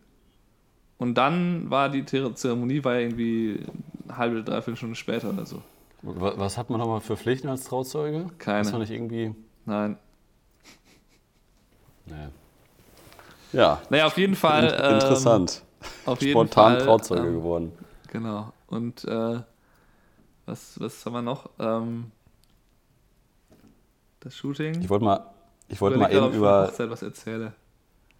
[0.98, 3.60] Und dann war die Zeremonie war ja irgendwie
[4.08, 5.62] eine halbe, dreiviertel Stunde später oder so.
[6.02, 8.28] Wa- Was hat man nochmal für Pflichten als Trauzeuge?
[8.40, 8.62] Keine.
[8.62, 9.36] Ist man nicht irgendwie.
[9.66, 9.98] Nein.
[12.06, 12.14] Nee.
[13.54, 14.76] Ja, Naja, auf jeden Fall.
[14.82, 15.62] ähm, interessant.
[16.06, 17.72] auf jeden Spontan Fall, Trauzeuge ähm, geworden.
[18.12, 18.52] Genau.
[18.68, 19.40] Und äh,
[20.48, 21.50] was, was haben wir noch?
[21.60, 22.12] Ähm,
[24.22, 24.82] das Shooting.
[24.82, 25.30] Ich wollte mal,
[25.68, 26.68] ich wollte mal eben über.
[26.68, 27.54] Hochzeit was erzähle.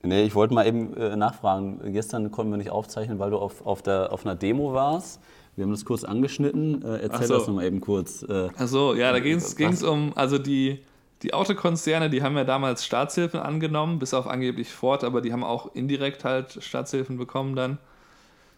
[0.04, 1.92] Nee, ich wollte mal eben äh, nachfragen.
[1.92, 5.20] Gestern konnten wir nicht aufzeichnen, weil du auf, auf, der, auf einer Demo warst.
[5.56, 6.84] Wir haben das kurz angeschnitten.
[6.84, 7.34] Äh, erzähl Ach so.
[7.34, 8.22] das nochmal eben kurz.
[8.24, 9.56] Äh, Achso, ja, da ging Was?
[9.58, 10.84] es um, also die,
[11.24, 15.44] die Autokonzerne, die haben ja damals Staatshilfen angenommen, bis auf angeblich Ford, aber die haben
[15.44, 17.80] auch indirekt halt Staatshilfen bekommen dann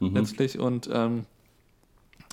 [0.02, 0.60] letztlich.
[0.60, 1.26] Und ähm,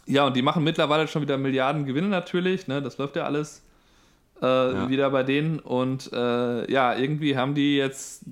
[0.06, 2.80] ja, und die machen mittlerweile schon wieder Milliarden Gewinne natürlich, ne?
[2.80, 3.62] das läuft ja alles
[4.40, 4.44] äh,
[4.88, 5.58] wieder bei denen.
[5.58, 8.22] Und äh, ja, irgendwie haben die jetzt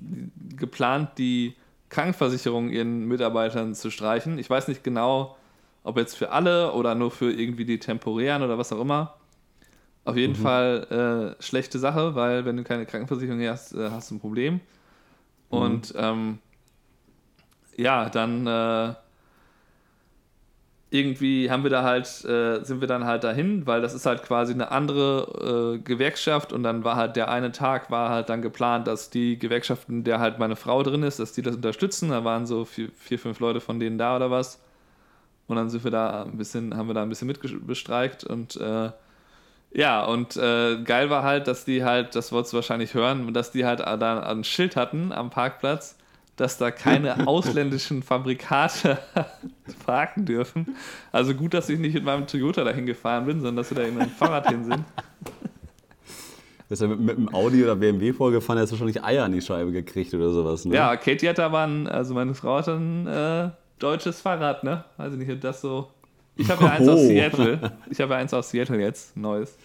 [0.55, 1.55] geplant, die
[1.89, 4.37] Krankenversicherung ihren Mitarbeitern zu streichen.
[4.37, 5.37] Ich weiß nicht genau,
[5.83, 9.15] ob jetzt für alle oder nur für irgendwie die temporären oder was auch immer.
[10.03, 14.15] Auf jeden Fall äh, schlechte Sache, weil wenn du keine Krankenversicherung hast, äh, hast du
[14.15, 14.59] ein Problem.
[15.49, 16.39] Und ähm,
[17.75, 18.93] ja, dann äh,
[20.91, 24.23] irgendwie haben wir da halt, äh, sind wir dann halt dahin, weil das ist halt
[24.23, 28.41] quasi eine andere äh, Gewerkschaft und dann war halt der eine Tag war halt dann
[28.41, 32.09] geplant, dass die Gewerkschaften, der halt meine Frau drin ist, dass die das unterstützen.
[32.09, 34.61] Da waren so vier, vier fünf Leute von denen da oder was.
[35.47, 38.91] Und dann sind wir da ein bisschen, haben wir da ein bisschen mitbestreikt und äh,
[39.71, 43.51] ja, und äh, geil war halt, dass die halt, das wolltest du wahrscheinlich hören, dass
[43.51, 45.97] die halt da ein Schild hatten am Parkplatz,
[46.35, 48.99] dass da keine ausländischen Fabrikate
[49.85, 50.75] parken dürfen.
[51.11, 53.83] Also gut, dass ich nicht mit meinem Toyota dahin gefahren bin, sondern dass wir da
[53.83, 54.83] in einem Fahrrad hin sind.
[56.67, 59.41] Bist du mit, mit einem Audi oder BMW vorgefahren, hast du wahrscheinlich Eier an die
[59.41, 60.65] Scheibe gekriegt oder sowas.
[60.65, 60.75] Ne?
[60.75, 64.83] Ja, Katie hat aber ein, also meine Frau hat ein äh, deutsches Fahrrad, ne?
[64.97, 65.89] Weiß ich nicht, ob das so.
[66.35, 67.07] Ich habe ja eins aus Oh.
[67.07, 67.71] Seattle.
[67.91, 69.55] Ich habe ja eins aus Seattle jetzt, neues.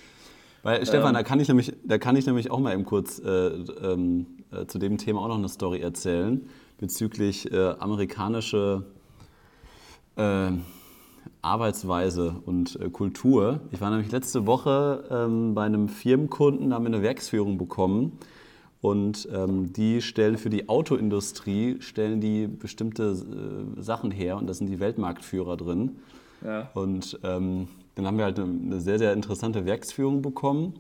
[0.63, 1.15] Weil, Stefan, Ähm.
[1.15, 4.67] da, kann ich nämlich, da kann ich nämlich auch mal eben kurz äh, ähm, äh,
[4.67, 6.47] zu dem Thema auch noch eine Story erzählen,
[6.81, 8.85] bezüglich äh, amerikanische
[10.17, 10.51] äh,
[11.43, 13.61] Arbeitsweise und äh, Kultur.
[13.71, 18.19] Ich war nämlich letzte Woche ähm, bei einem Firmenkunden, da haben wir eine Werksführung bekommen.
[18.83, 24.55] Und ähm, die stellen für die Autoindustrie stellen die bestimmte äh, Sachen her und da
[24.55, 25.97] sind die Weltmarktführer drin.
[26.43, 26.71] Ja.
[26.73, 30.75] Und ähm, dann haben wir halt eine, eine sehr, sehr interessante Werksführung bekommen.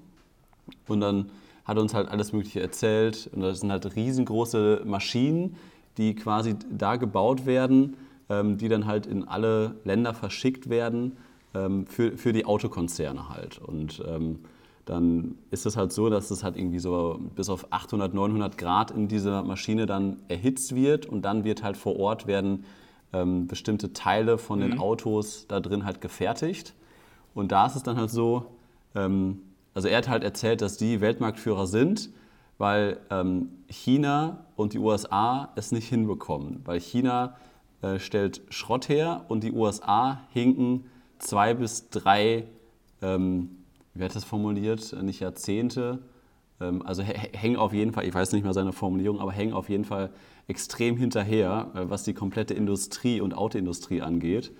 [0.89, 1.31] Und dann
[1.65, 3.29] hat er uns halt alles Mögliche erzählt.
[3.35, 5.57] Und das sind halt riesengroße Maschinen,
[6.01, 7.97] die quasi da gebaut werden,
[8.31, 11.19] ähm, die dann halt in alle Länder verschickt werden
[11.55, 13.59] ähm, für, für die Autokonzerne halt.
[13.59, 14.39] Und ähm,
[14.87, 18.91] dann ist es halt so, dass es halt irgendwie so bis auf 800, 900 Grad
[18.91, 22.65] in dieser Maschine dann erhitzt wird und dann wird halt vor Ort werden
[23.49, 26.75] bestimmte Teile von den Autos da drin halt gefertigt.
[27.35, 28.47] Und da ist es dann halt so,
[28.95, 32.11] also er hat halt erzählt, dass die Weltmarktführer sind,
[32.61, 36.61] weil ähm, China und die USA es nicht hinbekommen.
[36.67, 37.35] Weil China
[37.81, 40.85] äh, stellt Schrott her und die USA hinken
[41.19, 42.45] zwei bis drei,
[43.01, 43.49] ähm,
[43.95, 46.01] wie hat das formuliert, Äh, nicht Jahrzehnte,
[46.61, 49.55] ähm, also hä- hängen auf jeden Fall, ich weiß nicht mehr seine Formulierung, aber hängen
[49.55, 50.11] auf jeden Fall
[50.47, 54.53] extrem hinterher, äh, was die komplette Industrie und Autoindustrie angeht.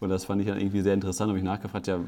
[0.00, 1.28] Und das fand ich dann irgendwie sehr interessant.
[1.28, 1.98] habe ich nachgefragt, ja,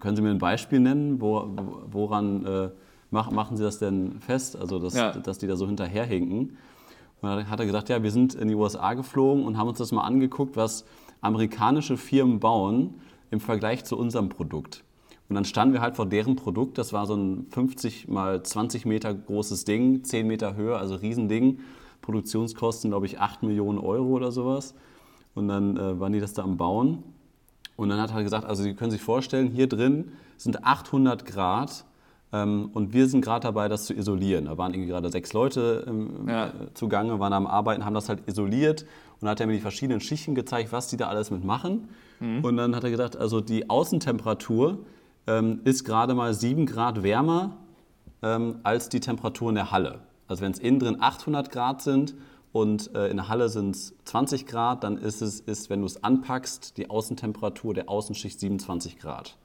[0.00, 1.46] können Sie mir ein Beispiel nennen, wo,
[1.90, 2.70] woran äh,
[3.14, 5.12] mach, machen Sie das denn fest, also dass, Ja.
[5.12, 6.58] dass die da so hinterherhinken?
[7.22, 9.78] Und dann hat er gesagt, ja, wir sind in die USA geflogen und haben uns
[9.78, 10.84] das mal angeguckt, was
[11.22, 12.94] amerikanische Firmen bauen
[13.30, 14.84] im Vergleich zu unserem Produkt.
[15.30, 18.84] Und dann standen wir halt vor deren Produkt, das war so ein 50 mal 20
[18.84, 21.60] Meter großes Ding, 10 Meter Höhe, also Riesending.
[22.02, 24.74] Produktionskosten, glaube ich, 8 Millionen Euro oder sowas.
[25.34, 27.02] Und dann äh, waren die das da am Bauen.
[27.76, 31.86] Und dann hat er gesagt, also Sie können sich vorstellen, hier drin sind 800 Grad
[32.42, 34.46] und wir sind gerade dabei, das zu isolieren.
[34.46, 36.52] Da waren irgendwie gerade sechs Leute ähm, Ja.
[36.74, 38.86] zugange, waren am Arbeiten, haben das halt isoliert
[39.20, 41.88] und hat er mir die verschiedenen Schichten gezeigt, was die da alles mit machen.
[42.42, 44.78] Und dann hat er gesagt, also die Außentemperatur
[45.26, 47.56] ähm, ist gerade mal 7 Grad wärmer
[48.22, 50.00] ähm, als die Temperatur in der Halle.
[50.26, 52.14] Also wenn es innen drin 800 Grad sind
[52.52, 55.86] und äh, in der Halle sind es 20 Grad, dann ist es, ist, wenn du
[55.86, 59.36] es anpackst, die Außentemperatur der Außenschicht 27 Grad.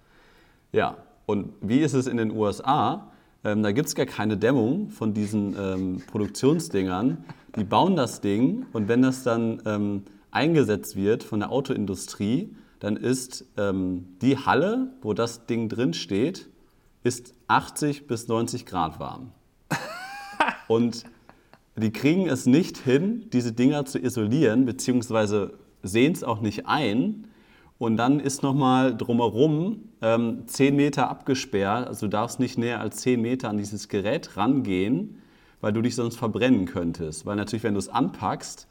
[0.72, 0.96] Ja,
[1.30, 3.12] und wie ist es in den USA?
[3.44, 7.24] Ähm, da gibt es gar keine Dämmung von diesen ähm, Produktionsdingern.
[7.56, 12.98] Die bauen das Ding und wenn das dann ähm, eingesetzt wird von der Autoindustrie, dann
[12.98, 16.50] ist ähm, die Halle, wo das Ding drin steht,
[17.04, 19.32] ist 80 bis 90 Grad warm.
[20.68, 21.04] und
[21.76, 27.26] die kriegen es nicht hin, diese Dinger zu isolieren, beziehungsweise sehen es auch nicht ein.
[27.80, 31.88] Und dann ist nochmal drumherum ähm, 10 Meter abgesperrt.
[31.88, 35.22] Also du darfst nicht näher als 10 Meter an dieses Gerät rangehen,
[35.62, 37.26] weil du dich sonst verbrennen könntest.
[37.26, 38.68] Weil natürlich, wenn du es anpackst,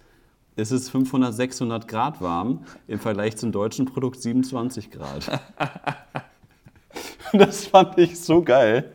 [0.57, 2.65] ist es 500, 600 Grad warm.
[2.87, 5.41] Im Vergleich zum deutschen Produkt 27 Grad.
[7.33, 8.93] das fand ich so geil.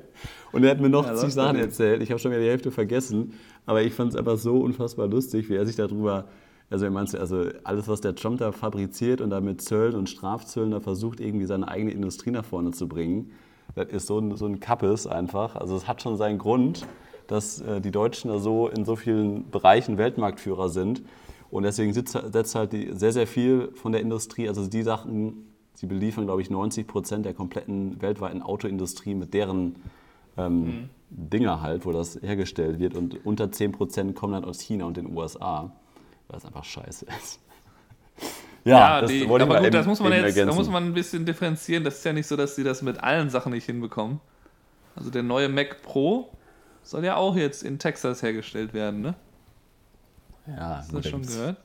[0.51, 2.03] Und er hat mir noch ja, zig Sachen erzählt.
[2.03, 3.33] Ich habe schon wieder die Hälfte vergessen.
[3.65, 6.25] Aber ich fand es einfach so unfassbar lustig, wie er sich darüber,
[6.73, 10.71] also, meinst, also alles, was der Trump da fabriziert und da mit Zöllen und Strafzöllen
[10.71, 13.31] da versucht, irgendwie seine eigene Industrie nach vorne zu bringen,
[13.75, 15.55] das ist so ein, so ein Kappes einfach.
[15.55, 16.85] Also es hat schon seinen Grund,
[17.27, 21.03] dass äh, die Deutschen da so in so vielen Bereichen Weltmarktführer sind.
[21.51, 25.85] Und deswegen setzt halt die, sehr, sehr viel von der Industrie, also die Sachen, sie
[25.85, 29.75] beliefern, glaube ich, 90 Prozent der kompletten weltweiten Autoindustrie mit deren
[30.37, 30.89] ähm, mhm.
[31.11, 32.95] Dinger halt, wo das hergestellt wird.
[32.95, 35.71] Und unter 10% kommen dann aus China und den USA,
[36.33, 37.39] weil es einfach scheiße ist.
[38.63, 41.25] ja, ja das die, aber gut, das muss man jetzt, da muss man ein bisschen
[41.25, 41.83] differenzieren.
[41.83, 44.19] Das ist ja nicht so, dass sie das mit allen Sachen nicht hinbekommen.
[44.95, 46.31] Also der neue Mac Pro
[46.81, 49.15] soll ja auch jetzt in Texas hergestellt werden, ne?
[50.47, 51.57] Ja, Hast du das schon gehört?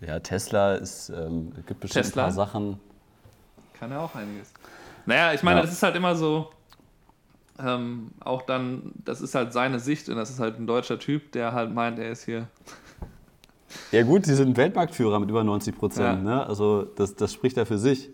[0.00, 2.24] Ja, Tesla ist, ähm, gibt bestimmt Tesla?
[2.24, 2.80] ein paar Sachen.
[3.78, 4.52] Kann ja auch einiges.
[5.06, 5.62] Naja, ich meine, ja.
[5.62, 6.50] das ist halt immer so,
[7.58, 11.32] ähm, auch dann, das ist halt seine Sicht und das ist halt ein deutscher Typ,
[11.32, 12.48] der halt meint, er ist hier.
[13.90, 16.36] Ja gut, sie sind Weltmarktführer mit über 90 Prozent, ja.
[16.36, 16.46] ne?
[16.46, 18.10] also das, das spricht ja für sich.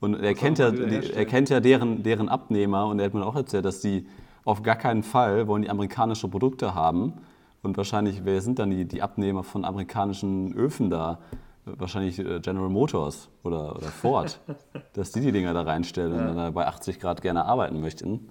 [0.00, 3.24] Und er kennt ja, die, er kennt ja deren, deren Abnehmer und er hat mir
[3.24, 4.06] auch erzählt, dass die
[4.44, 7.14] auf gar keinen Fall wollen die amerikanische Produkte haben.
[7.62, 11.18] Und wahrscheinlich, wer sind dann die, die Abnehmer von amerikanischen Öfen da?
[11.64, 14.38] Wahrscheinlich äh, General Motors oder, oder Ford,
[14.92, 16.30] dass die die Dinger da reinstellen ja.
[16.30, 18.28] und dann bei 80 Grad gerne arbeiten möchten.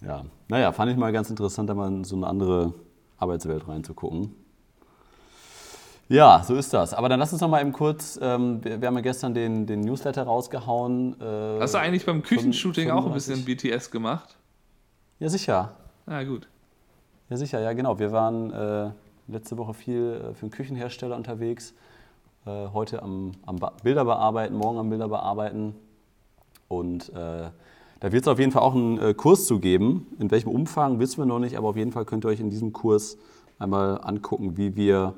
[0.00, 2.74] Ja, naja, fand ich mal ganz interessant, da mal in so eine andere
[3.18, 4.34] Arbeitswelt reinzugucken.
[6.08, 6.92] Ja, so ist das.
[6.92, 9.66] Aber dann lass uns noch mal eben kurz, ähm, wir, wir, haben ja gestern den,
[9.66, 11.20] den Newsletter rausgehauen.
[11.20, 14.36] Äh, Hast du eigentlich beim Küchenshooting auch ein bisschen BTS gemacht?
[15.18, 15.74] Ja, sicher.
[16.06, 16.48] Ah, gut.
[17.30, 17.98] Ja, sicher, ja, genau.
[17.98, 18.90] Wir waren äh,
[19.28, 21.74] letzte Woche viel äh, für einen Küchenhersteller unterwegs.
[22.44, 25.74] Äh, heute am, am Bilder bearbeiten, morgen am Bilder bearbeiten.
[26.68, 27.50] Und äh,
[28.00, 30.08] da wird es auf jeden Fall auch einen äh, Kurs zu geben.
[30.18, 32.50] In welchem Umfang wissen wir noch nicht, aber auf jeden Fall könnt ihr euch in
[32.50, 33.16] diesem Kurs
[33.58, 35.14] einmal angucken, wie wir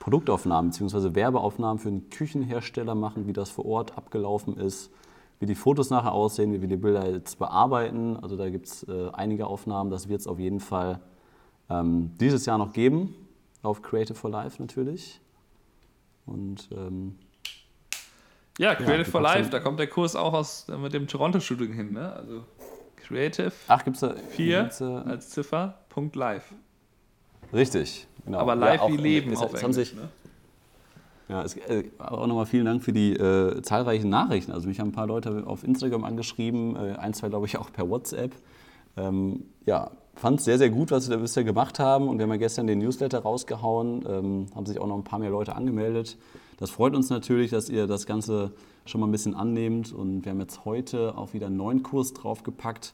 [0.00, 1.14] Produktaufnahmen bzw.
[1.14, 4.90] Werbeaufnahmen für einen Küchenhersteller machen, wie das vor Ort abgelaufen ist,
[5.38, 8.16] wie die Fotos nachher aussehen, wie wir die Bilder jetzt bearbeiten.
[8.20, 11.00] Also da gibt es äh, einige Aufnahmen, das wird es auf jeden Fall
[11.68, 13.14] ähm, dieses Jahr noch geben,
[13.62, 15.20] auf Creative for Life natürlich.
[16.24, 17.18] Und ähm,
[18.58, 21.74] ja, Creative ja, for Life, da kommt der Kurs auch aus äh, mit dem Toronto-Shooting
[21.74, 22.12] hin, ne?
[22.12, 22.44] Also
[22.96, 24.70] Creative Ach, gibt's da 4
[25.06, 26.54] als Ziffer, Punkt live.
[27.52, 28.38] Richtig, genau.
[28.38, 30.08] Aber live ja, wie Leben auf Englisch, sich, ne?
[31.28, 34.50] Ja, es, äh, auch nochmal vielen Dank für die äh, zahlreichen Nachrichten.
[34.50, 37.72] Also mich haben ein paar Leute auf Instagram angeschrieben, äh, ein, zwei glaube ich auch
[37.72, 38.32] per WhatsApp.
[38.96, 42.08] Ähm, ja, fand es sehr, sehr gut, was sie da bisher gemacht haben.
[42.08, 45.18] Und wir haben ja gestern den Newsletter rausgehauen, ähm, haben sich auch noch ein paar
[45.18, 46.18] mehr Leute angemeldet.
[46.58, 48.52] Das freut uns natürlich, dass ihr das Ganze
[48.84, 49.92] schon mal ein bisschen annehmt.
[49.92, 52.92] Und wir haben jetzt heute auch wieder einen neuen Kurs draufgepackt,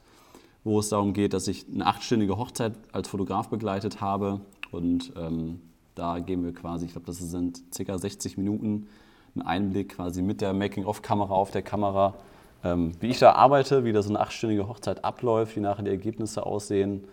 [0.67, 4.41] wo es darum geht, dass ich eine achtstündige Hochzeit als Fotograf begleitet habe.
[4.71, 5.61] Und ähm,
[5.95, 7.97] da geben wir quasi, ich glaube, das sind ca.
[7.97, 8.87] 60 Minuten,
[9.33, 12.15] einen Einblick quasi mit der Making-of-Kamera auf der Kamera,
[12.63, 15.91] ähm, wie ich da arbeite, wie da so eine achtstündige Hochzeit abläuft, wie nachher die
[15.91, 17.05] Ergebnisse aussehen.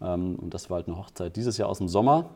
[0.00, 2.30] Ähm, und das war halt eine Hochzeit dieses Jahr aus dem Sommer.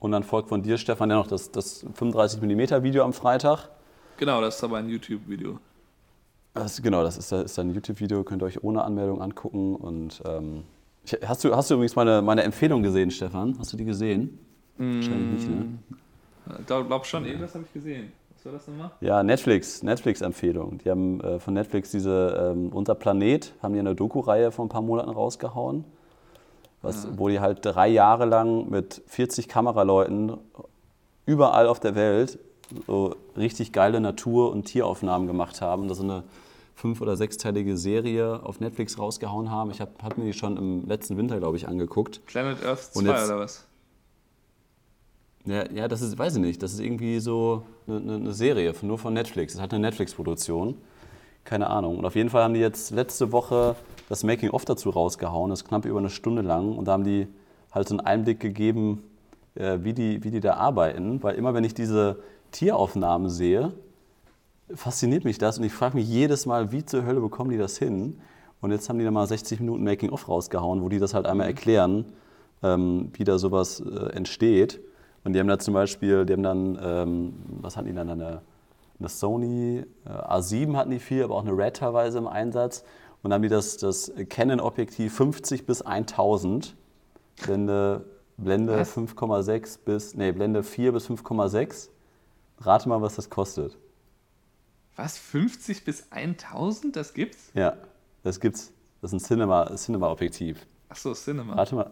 [0.00, 3.68] Und dann folgt von dir, Stefan, ja noch das, das 35mm Video am Freitag.
[4.16, 5.60] Genau, das ist aber ein YouTube-Video.
[6.82, 9.76] Genau, das ist, ist ein YouTube-Video, könnt ihr euch ohne Anmeldung angucken.
[9.76, 10.64] Und ähm,
[11.04, 13.56] ich, hast, du, hast du übrigens meine, meine Empfehlung gesehen, Stefan?
[13.58, 14.38] Hast du die gesehen?
[14.78, 15.66] Mm, Wahrscheinlich nicht, ne?
[16.58, 18.12] Ich glaube schon, irgendwas habe ich gesehen.
[18.34, 18.90] Was war das nochmal?
[19.00, 20.78] Ja, Netflix, Netflix-Empfehlung.
[20.78, 24.68] Die haben äh, von Netflix diese ähm, Unser Planet, haben die eine Doku-Reihe vor ein
[24.68, 25.84] paar Monaten rausgehauen
[26.82, 27.10] was, ja.
[27.16, 30.36] wo die halt drei Jahre lang mit 40 Kameraleuten
[31.26, 32.38] überall auf der Welt
[32.86, 35.88] so richtig geile Natur- und Tieraufnahmen gemacht haben.
[35.88, 36.24] Das ist eine
[36.74, 39.70] fünf- oder sechsteilige Serie auf Netflix rausgehauen haben.
[39.70, 42.24] Ich habe hab mir die schon im letzten Winter, glaube ich, angeguckt.
[42.26, 43.66] Planet Earth 2 jetzt, oder was?
[45.44, 46.62] Ja, ja, das ist, weiß ich nicht.
[46.62, 49.54] Das ist irgendwie so eine, eine Serie, nur von Netflix.
[49.54, 50.76] Das hat eine Netflix-Produktion.
[51.44, 51.98] Keine Ahnung.
[51.98, 53.76] Und auf jeden Fall haben die jetzt letzte Woche
[54.08, 56.76] das Making-of dazu rausgehauen, das ist knapp über eine Stunde lang.
[56.76, 57.26] Und da haben die
[57.72, 59.02] halt so einen Einblick gegeben,
[59.54, 61.22] äh, wie, die, wie die da arbeiten.
[61.22, 62.18] Weil immer wenn ich diese
[62.50, 63.72] Tieraufnahmen sehe,
[64.74, 67.78] fasziniert mich das und ich frage mich jedes Mal, wie zur Hölle bekommen die das
[67.78, 68.20] hin?
[68.60, 71.46] Und jetzt haben die da mal 60 Minuten Making-of rausgehauen, wo die das halt einmal
[71.46, 72.04] erklären,
[72.62, 74.80] ähm, wie da sowas äh, entsteht.
[75.24, 78.42] Und die haben da zum Beispiel, die haben dann, ähm, was hatten die dann, eine,
[78.98, 82.84] eine Sony äh, A7 hatten die viel, aber auch eine Red teilweise im Einsatz.
[83.22, 86.76] Und dann haben die das, das Canon-Objektiv 50 bis 1000,
[87.42, 88.04] Blende,
[88.36, 91.88] Blende 5,6 bis, nee, Blende 4 bis 5,6.
[92.60, 93.76] Rate mal, was das kostet.
[94.96, 95.16] Was?
[95.18, 96.94] 50 bis 1000?
[96.94, 97.50] Das gibt's?
[97.54, 97.74] Ja,
[98.22, 98.72] das gibt's.
[99.00, 100.66] Das ist ein Cinema, Cinema-Objektiv.
[100.90, 101.54] Achso, Cinema.
[101.54, 101.90] Rate mal,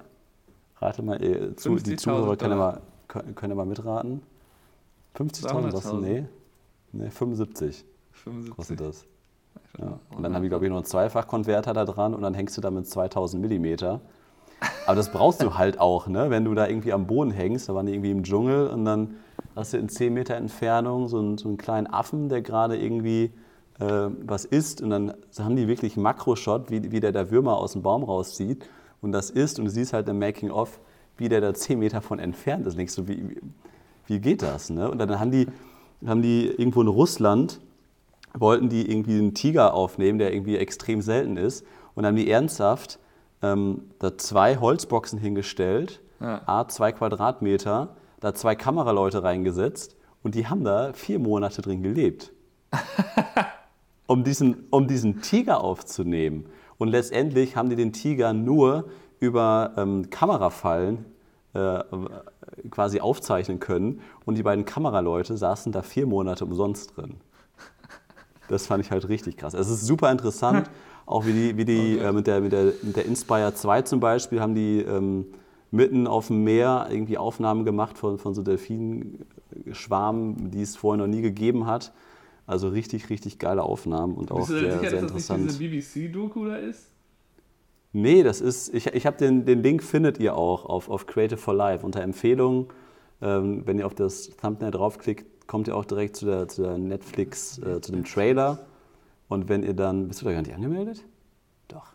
[0.76, 4.22] rate mal äh, zu, die 50.000 Zuhörer können mal, können, mal mitraten.
[5.16, 5.96] 50.000 sagst du?
[5.96, 6.00] 200.000.
[6.00, 6.26] Nee.
[6.92, 8.57] Nee, 75 75.
[8.57, 9.04] kostet das.
[9.78, 9.98] Ja.
[10.14, 12.61] Und dann habe ich, glaube ich, noch einen Zweifachkonverter da dran und dann hängst du
[12.61, 14.00] da mit 2000 Millimeter.
[14.87, 16.31] Aber das brauchst du halt auch, ne?
[16.31, 17.68] wenn du da irgendwie am Boden hängst.
[17.68, 19.16] Da waren die irgendwie im Dschungel und dann
[19.59, 23.31] hast du in 10 Meter Entfernung so einen, so einen kleinen Affen, der gerade irgendwie
[23.81, 24.81] äh, was isst.
[24.83, 28.03] Und dann haben die wirklich einen Makroshot, wie, wie der da Würmer aus dem Baum
[28.05, 28.64] rauszieht
[29.03, 29.59] und das isst.
[29.59, 30.81] Und du siehst halt im Making-of,
[31.16, 32.77] wie der da 10 Meter von entfernt ist.
[32.79, 33.40] Denkst du, wie, wie-
[34.07, 34.71] wie geht das?
[34.71, 34.90] Ne?
[34.90, 35.47] Und dann haben die,
[36.07, 37.61] haben die irgendwo in Russland
[38.35, 41.64] wollten die irgendwie einen Tiger aufnehmen, der irgendwie extrem selten ist.
[41.94, 42.99] Und haben die ernsthaft
[43.42, 46.42] ähm, da zwei Holzboxen hingestellt, Ja.
[46.47, 47.88] a zwei Quadratmeter,
[48.20, 52.33] da zwei Kameraleute reingesetzt und die haben da vier Monate drin gelebt.
[54.07, 56.46] um, diesen, um diesen Tiger aufzunehmen.
[56.78, 58.88] Und letztendlich haben die den Tiger nur
[59.20, 61.04] über ähm, Kamerafallen
[61.54, 61.83] äh,
[62.70, 64.00] quasi aufzeichnen können.
[64.24, 67.16] Und die beiden Kameraleute saßen da vier Monate umsonst drin.
[68.48, 69.54] Das fand ich halt richtig krass.
[69.54, 70.70] Es ist super interessant,
[71.07, 74.00] auch wie die, wie die äh, mit, der, mit, der, mit der Inspire 2 zum
[74.00, 75.26] Beispiel haben die ähm,
[75.70, 81.12] mitten auf dem Meer irgendwie Aufnahmen gemacht von, von so Delfinschwarmen, die es vorher noch
[81.12, 81.92] nie gegeben hat.
[82.46, 85.44] Also richtig, richtig geile Aufnahmen und auch Bist du sehr, sicher, sehr dass das interessant.
[85.44, 86.90] nicht diese BBC-Doku da ist?
[87.92, 91.38] Nee, das ist, ich, ich habe den, den Link findet ihr auch auf, auf Creative
[91.38, 92.66] for Life unter Empfehlungen.
[93.20, 96.78] Ähm, wenn ihr auf das Thumbnail draufklickt, kommt ihr auch direkt zu der, zu der
[96.78, 98.66] Netflix, äh, zu dem Trailer.
[99.28, 101.04] Und wenn ihr dann, bist du da gar nicht angemeldet?
[101.68, 101.92] Doch.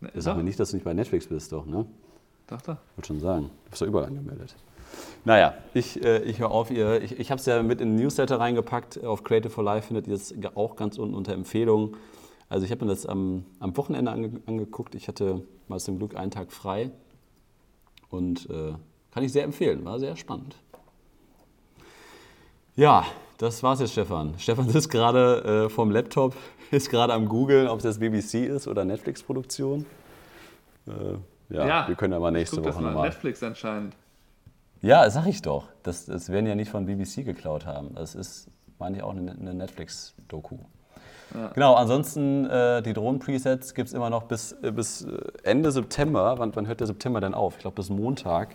[0.00, 1.86] Ne, Sag mir nicht, dass du nicht bei Netflix bist, doch, ne?
[2.46, 2.76] Doch, doch.
[2.96, 3.50] Würde schon sagen.
[3.64, 4.54] Du bist doch überall angemeldet.
[5.24, 6.70] Naja, ich, äh, ich höre auf.
[6.70, 9.04] Ihr, ich ich habe es ja mit in den Newsletter reingepackt.
[9.04, 11.96] Auf Creative for Life findet ihr es auch ganz unten unter Empfehlungen.
[12.48, 14.94] Also ich habe mir das am, am Wochenende ange, angeguckt.
[14.94, 16.90] Ich hatte mal zum Glück einen Tag frei.
[18.10, 18.74] Und äh,
[19.10, 19.84] kann ich sehr empfehlen.
[19.84, 20.56] War sehr spannend.
[22.76, 23.04] Ja,
[23.38, 24.34] das war's jetzt, Stefan.
[24.38, 26.36] Stefan sitzt gerade äh, vorm Laptop,
[26.70, 29.86] ist gerade am Googeln, ob es jetzt BBC ist oder Netflix-Produktion.
[30.86, 30.90] Äh,
[31.54, 33.08] ja, wir können ja mal nächste guck das Woche mal nochmal.
[33.08, 33.94] Netflix anscheinend.
[34.82, 35.68] Ja, sag ich doch.
[35.82, 37.94] Das, das werden ja nicht von BBC geklaut haben.
[37.94, 40.58] Das ist, meine ich, auch eine, eine Netflix-Doku.
[41.54, 46.38] Genau, ansonsten äh, die Drohnen-Presets gibt es immer noch bis, äh, bis äh, Ende September.
[46.38, 47.54] Wann, wann hört der September denn auf?
[47.54, 48.54] Ich glaube, bis Montag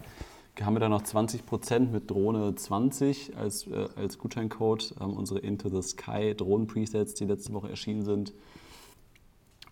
[0.62, 4.96] haben wir da noch 20% mit Drohne 20 als, äh, als Gutscheincode.
[5.02, 8.34] Ähm, unsere Into the Sky Drohnen-Presets, die letzte Woche erschienen sind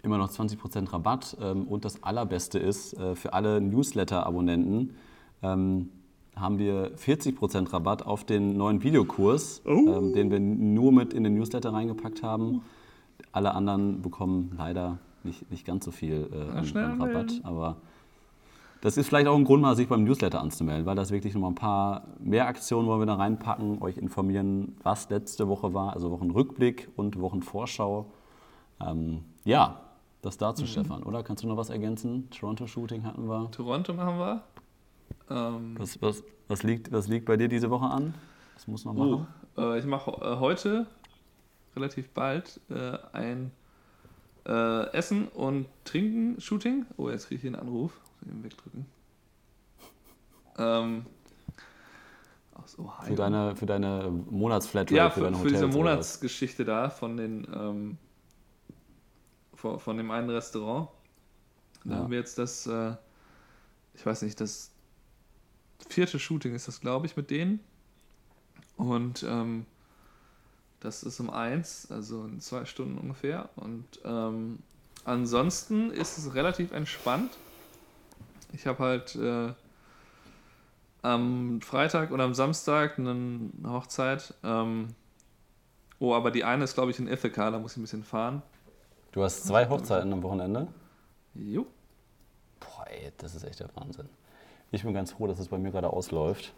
[0.03, 1.37] immer noch 20% Rabatt.
[1.41, 4.95] Ähm, und das Allerbeste ist, äh, für alle Newsletter-Abonnenten
[5.41, 5.89] ähm,
[6.35, 11.33] haben wir 40% Rabatt auf den neuen Videokurs, ähm, den wir nur mit in den
[11.35, 12.61] Newsletter reingepackt haben.
[13.31, 17.41] Alle anderen bekommen leider nicht, nicht ganz so viel äh, an, an Rabatt.
[17.43, 17.77] Aber
[18.81, 21.51] das ist vielleicht auch ein Grund, mal sich beim Newsletter anzumelden, weil das wirklich nochmal
[21.51, 26.11] ein paar mehr Aktionen wollen wir da reinpacken, euch informieren, was letzte Woche war, also
[26.11, 28.05] Wochenrückblick und Wochenvorschau.
[28.79, 29.81] Ähm, ja,
[30.27, 30.67] das dazu, Mhm.
[30.67, 31.23] Stefan, oder?
[31.23, 32.29] Kannst du noch was ergänzen?
[32.29, 33.49] Toronto-Shooting hatten wir.
[33.51, 34.43] Toronto machen wir.
[35.29, 38.13] Ähm, Was, was, was, liegt, was liegt bei dir diese Woche an?
[38.55, 39.27] Was muss noch oh, machen?
[39.57, 40.87] äh, ich mache äh, heute,
[41.75, 43.51] relativ bald, äh, ein
[44.45, 46.85] äh, Essen und Trinken Shooting.
[46.97, 47.99] Oh, jetzt kriege ich hier einen Anruf.
[48.21, 48.85] Muss eben wegdrücken.
[50.57, 51.05] Ähm,
[52.53, 53.05] aus Ohio.
[53.05, 55.77] Für deine, für deine Monatsflatrate, ja, für für, deine für Hotels diese oder was?
[55.77, 57.97] Monatsgeschichte da von den ähm,
[59.57, 60.87] von, von dem einen Restaurant.
[61.83, 61.97] Da Ja.
[61.97, 62.95] haben wir jetzt das, äh,
[63.93, 64.71] ich weiß nicht, das
[65.89, 67.59] vierte Shooting ist das, glaube ich, mit denen.
[68.77, 69.65] Und ähm,
[70.79, 73.49] das ist um eins, also in zwei Stunden ungefähr.
[73.55, 74.59] Und ähm,
[75.03, 77.31] ansonsten ist es relativ entspannt.
[78.53, 79.53] Ich habe halt äh,
[81.01, 84.33] am Freitag und am Samstag eine Hochzeit.
[84.43, 84.89] Ähm,
[85.99, 88.41] oh, aber die eine ist, glaube ich, in Ithaca, da muss ich ein bisschen fahren.
[89.17, 90.67] Du hast zwei Hochzeiten am Wochenende?
[91.33, 91.65] Jo.
[92.59, 94.07] Boah, ey, das ist echt der Wahnsinn.
[94.69, 96.53] Ich bin ganz froh, dass es bei mir gerade ausläuft.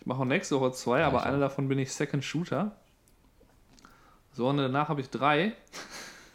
[0.00, 2.72] Ich mache auch nächste Woche zwei, aber ich einer davon bin ich Second Shooter.
[4.32, 5.52] So, und danach habe ich drei.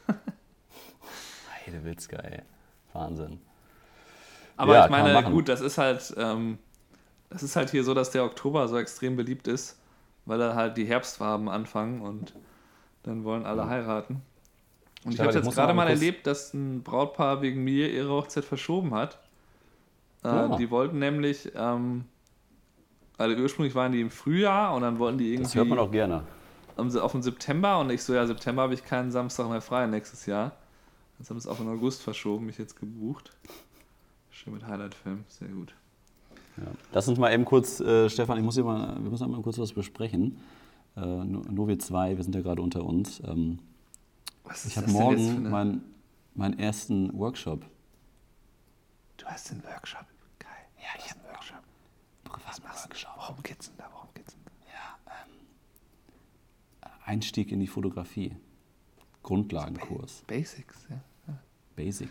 [1.66, 2.44] Heidewitzka, ey.
[2.94, 3.42] Wahnsinn.
[4.56, 6.60] Aber Ja, ich meine, gut, das ist halt, ähm,
[7.32, 9.80] das ist halt hier so, dass der Oktober so extrem beliebt ist,
[10.26, 12.36] weil da halt die Herbstfarben anfangen und
[13.08, 14.22] dann wollen alle heiraten.
[15.06, 18.10] Und ich Stefan, habe ich jetzt gerade mal erlebt, dass ein Brautpaar wegen mir ihre
[18.10, 19.20] Hochzeit verschoben hat.
[20.24, 20.58] Äh, Ah.
[20.58, 22.06] Die wollten nämlich, ähm,
[23.18, 25.92] also ursprünglich waren die im Frühjahr und dann wollten die irgendwie Das hört man auch
[25.92, 26.24] gerne.
[26.76, 30.26] auf den September und ich so, ja, September habe ich keinen Samstag mehr frei nächstes
[30.26, 30.52] Jahr.
[31.18, 33.32] Jetzt haben sie es auf den August verschoben, mich jetzt gebucht.
[34.30, 35.74] Schön mit Highlight-Film, sehr gut.
[36.58, 36.64] Ja.
[36.92, 39.58] Lass uns mal eben kurz, äh, Stefan, ich muss hier mal, wir müssen mal kurz
[39.58, 40.40] was besprechen.
[40.98, 43.22] Äh, No- Novi 2, wir sind ja gerade unter uns.
[43.26, 43.60] Ähm,
[44.44, 45.82] Was ich habe morgen eine...
[46.34, 47.66] meinen ersten Workshop.
[49.18, 50.06] Du hast den Workshop.
[50.40, 50.50] Geil.
[50.78, 51.58] Ja, ich habe einen Workshop.
[52.48, 52.96] Was machst du?
[53.16, 53.90] Worum geht's denn da?
[53.94, 54.52] Worum geht's denn da?
[57.06, 58.36] Einstieg in die Fotografie.
[59.24, 60.24] Grundlagenkurs.
[60.28, 61.00] Basics, ja.
[61.76, 62.10] Basic.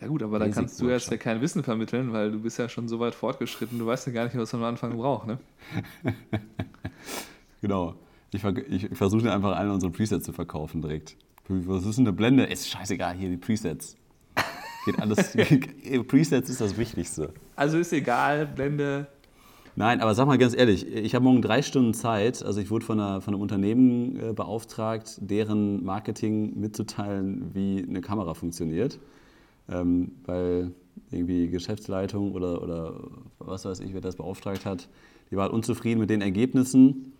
[0.00, 1.20] Ja gut, aber da kannst du jetzt ja Workshop.
[1.20, 4.24] kein Wissen vermitteln, weil du bist ja schon so weit fortgeschritten, du weißt ja gar
[4.24, 5.38] nicht, was man am Anfang braucht, ne?
[7.62, 7.94] Genau.
[8.32, 11.16] Ich, ich versuche einfach alle unsere Presets zu verkaufen direkt.
[11.48, 12.44] Was ist denn eine Blende?
[12.44, 13.96] Ist scheißegal, hier die Presets.
[14.84, 15.36] Geht alles.
[16.08, 17.32] Presets ist das Wichtigste.
[17.56, 19.06] Also ist egal, Blende.
[19.74, 22.44] Nein, aber sag mal ganz ehrlich, ich habe morgen drei Stunden Zeit.
[22.44, 28.02] Also ich wurde von, einer, von einem Unternehmen äh, beauftragt, deren Marketing mitzuteilen, wie eine
[28.02, 28.98] Kamera funktioniert.
[29.70, 30.72] Ähm, weil
[31.10, 32.94] irgendwie Geschäftsleitung oder, oder
[33.38, 34.88] was weiß ich, wer das beauftragt hat,
[35.32, 37.12] die war halt unzufrieden mit den Ergebnissen.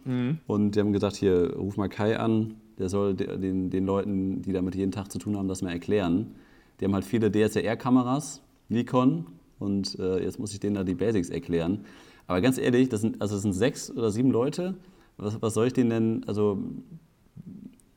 [0.47, 4.43] Und die haben gesagt, hier, ruf mal Kai an, der soll de- den, den Leuten,
[4.43, 6.35] die damit jeden Tag zu tun haben, das mal erklären.
[6.79, 9.27] Die haben halt viele DSLR-Kameras, Nikon,
[9.59, 11.85] und äh, jetzt muss ich denen da die Basics erklären.
[12.27, 14.75] Aber ganz ehrlich, das sind, also das sind sechs oder sieben Leute.
[15.19, 16.59] Was, was soll ich denen denn, also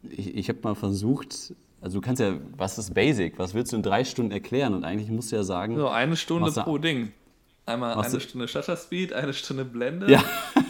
[0.09, 3.38] ich, ich habe mal versucht, also du kannst ja, was ist Basic?
[3.39, 4.74] Was willst du in drei Stunden erklären?
[4.74, 7.09] Und eigentlich musst du ja sagen, So, eine Stunde pro Ding.
[7.66, 10.11] Einmal Was eine da- Stunde Shutter Speed, eine Stunde Blende.
[10.11, 10.24] Ja.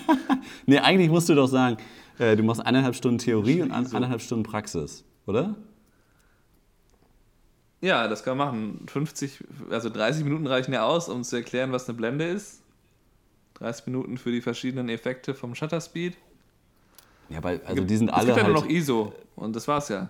[0.65, 1.77] nee, eigentlich musst du doch sagen,
[2.19, 5.55] äh, du machst eineinhalb Stunden Theorie und ein- eineinhalb Stunden Praxis, oder?
[7.81, 8.85] Ja, das kann man machen.
[8.87, 12.61] 50, also 30 Minuten reichen ja aus, um zu erklären, was eine Blende ist.
[13.55, 16.17] 30 Minuten für die verschiedenen Effekte vom Shutter Speed.
[17.29, 19.67] Ja, weil, also die sind es alle gibt ja halt, nur noch ISO und das
[19.67, 20.09] war's ja.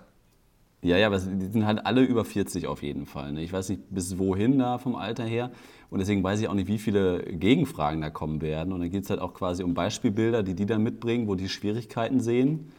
[0.86, 3.32] Ja, ja, aber die sind halt alle über 40 auf jeden Fall.
[3.32, 3.42] Ne?
[3.42, 5.50] Ich weiß nicht, bis wohin da vom Alter her.
[5.90, 8.72] Und deswegen weiß ich auch nicht, wie viele Gegenfragen da kommen werden.
[8.72, 11.48] Und dann geht es halt auch quasi um Beispielbilder, die die dann mitbringen, wo die
[11.48, 12.72] Schwierigkeiten sehen.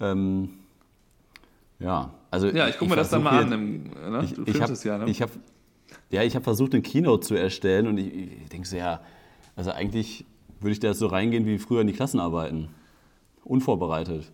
[0.00, 0.50] Ähm,
[1.78, 3.52] ja, also Ja, ich gucke mir das dann mal an.
[3.52, 4.20] Im, ne?
[4.24, 5.10] Ich, du ich habe es ja, ne?
[5.10, 5.30] ich hab,
[6.10, 9.00] ja, ich hab versucht, eine Keynote zu erstellen und ich, ich denke so, ja,
[9.56, 10.24] also eigentlich
[10.60, 12.68] würde ich da so reingehen wie früher in die Klassenarbeiten.
[13.44, 14.32] Unvorbereitet.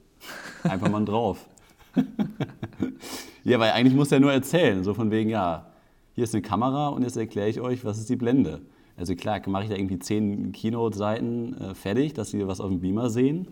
[0.63, 1.47] Einfach mal drauf.
[3.45, 5.67] ja, weil eigentlich muss er nur erzählen, so von wegen, ja,
[6.15, 8.61] hier ist eine Kamera und jetzt erkläre ich euch, was ist die Blende.
[8.97, 12.81] Also klar, mache ich da irgendwie zehn Keynote-Seiten äh, fertig, dass sie was auf dem
[12.81, 13.49] Beamer sehen.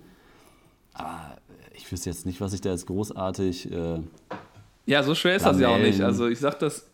[0.95, 1.37] Aber
[1.75, 3.73] ich wüsste jetzt nicht, was ich da jetzt großartig...
[3.73, 4.01] Äh,
[4.87, 6.01] Ja, so schwer ist das ja auch nicht.
[6.01, 6.87] Also ich sag das.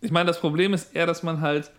[0.00, 1.72] Ich meine, das Problem ist eher, dass man halt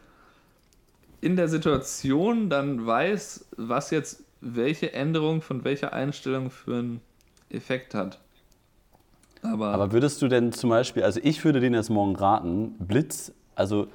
[1.21, 7.01] in der Situation dann weiß, was jetzt welche Änderung von welcher Einstellung für einen
[7.49, 8.19] Effekt hat.
[9.51, 13.33] Aber, Aber würdest du denn zum Beispiel, also ich würde denen jetzt morgen raten, Blitz,
[13.55, 13.87] also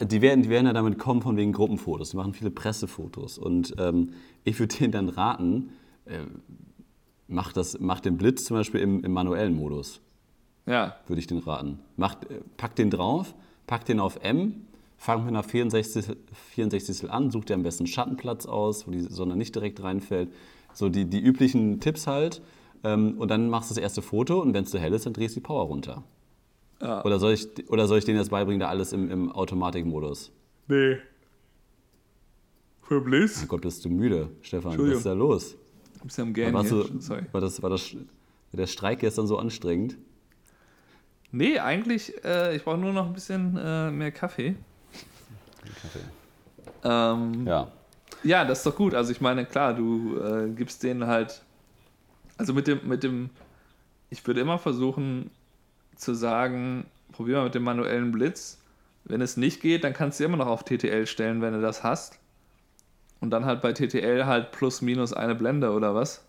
[0.00, 3.74] die werden, die werden ja damit kommen von wegen Gruppenfotos, die machen viele Pressefotos und
[3.78, 4.10] ähm,
[4.44, 5.70] ich würde denen dann raten,
[6.06, 6.20] äh,
[7.28, 10.00] mach, das, mach den Blitz zum Beispiel im, im manuellen Modus,
[10.66, 11.78] ja, würde ich den raten.
[11.96, 13.34] Mach, äh, pack den drauf,
[13.66, 14.66] pack den auf M,
[14.96, 16.16] fang mit einer 64,
[16.54, 20.30] 64 an, such dir am besten Schattenplatz aus, wo die Sonne nicht direkt reinfällt.
[20.72, 22.42] So die, die üblichen Tipps halt.
[22.84, 25.12] Ähm, und dann machst du das erste Foto und wenn es zu hell ist, dann
[25.14, 26.04] drehst du die Power runter.
[26.80, 27.04] Ja.
[27.04, 30.30] Oder, soll ich, oder soll ich denen jetzt beibringen, da alles im, im Automatikmodus?
[30.68, 30.96] nee.
[32.82, 33.38] Für Bliss?
[33.38, 34.78] Mein Gott, bist du müde, Stefan?
[34.78, 35.56] Was ist da los?
[36.00, 37.22] Du bist ja am Gähnen Warst du, Sorry.
[37.32, 37.96] war, das, war das,
[38.52, 39.96] der Streik gestern so anstrengend?
[41.32, 44.56] Nee, eigentlich, äh, ich brauche nur noch ein bisschen äh, mehr Kaffee.
[46.84, 47.72] Ähm, Ja.
[48.22, 48.94] Ja, das ist doch gut.
[48.94, 51.42] Also ich meine, klar, du äh, gibst denen halt,
[52.38, 53.30] also mit dem, mit dem,
[54.10, 55.30] ich würde immer versuchen
[55.96, 58.60] zu sagen, probier mal mit dem manuellen Blitz.
[59.04, 61.82] Wenn es nicht geht, dann kannst du immer noch auf TTL stellen, wenn du das
[61.82, 62.18] hast.
[63.20, 66.26] Und dann halt bei TTL halt plus minus eine Blende oder was.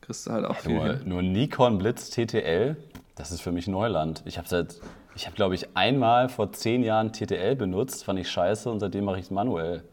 [0.00, 2.76] Kriegst du halt auch viel Nur, nur Nikon Blitz TTL?
[3.16, 4.22] Das ist für mich Neuland.
[4.24, 4.80] Ich habe seit,
[5.14, 9.04] ich habe glaube ich einmal vor zehn Jahren TTL benutzt, fand ich scheiße und seitdem
[9.04, 9.84] mache ich es manuell.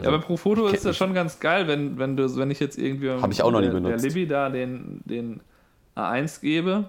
[0.00, 2.78] Ja, aber pro Foto ist das schon ganz geil, wenn, wenn, du, wenn ich jetzt
[2.78, 4.04] irgendwie Hab ich auch noch nie der, benutzt.
[4.04, 5.40] der Libby da den, den
[5.96, 6.84] A1 gebe,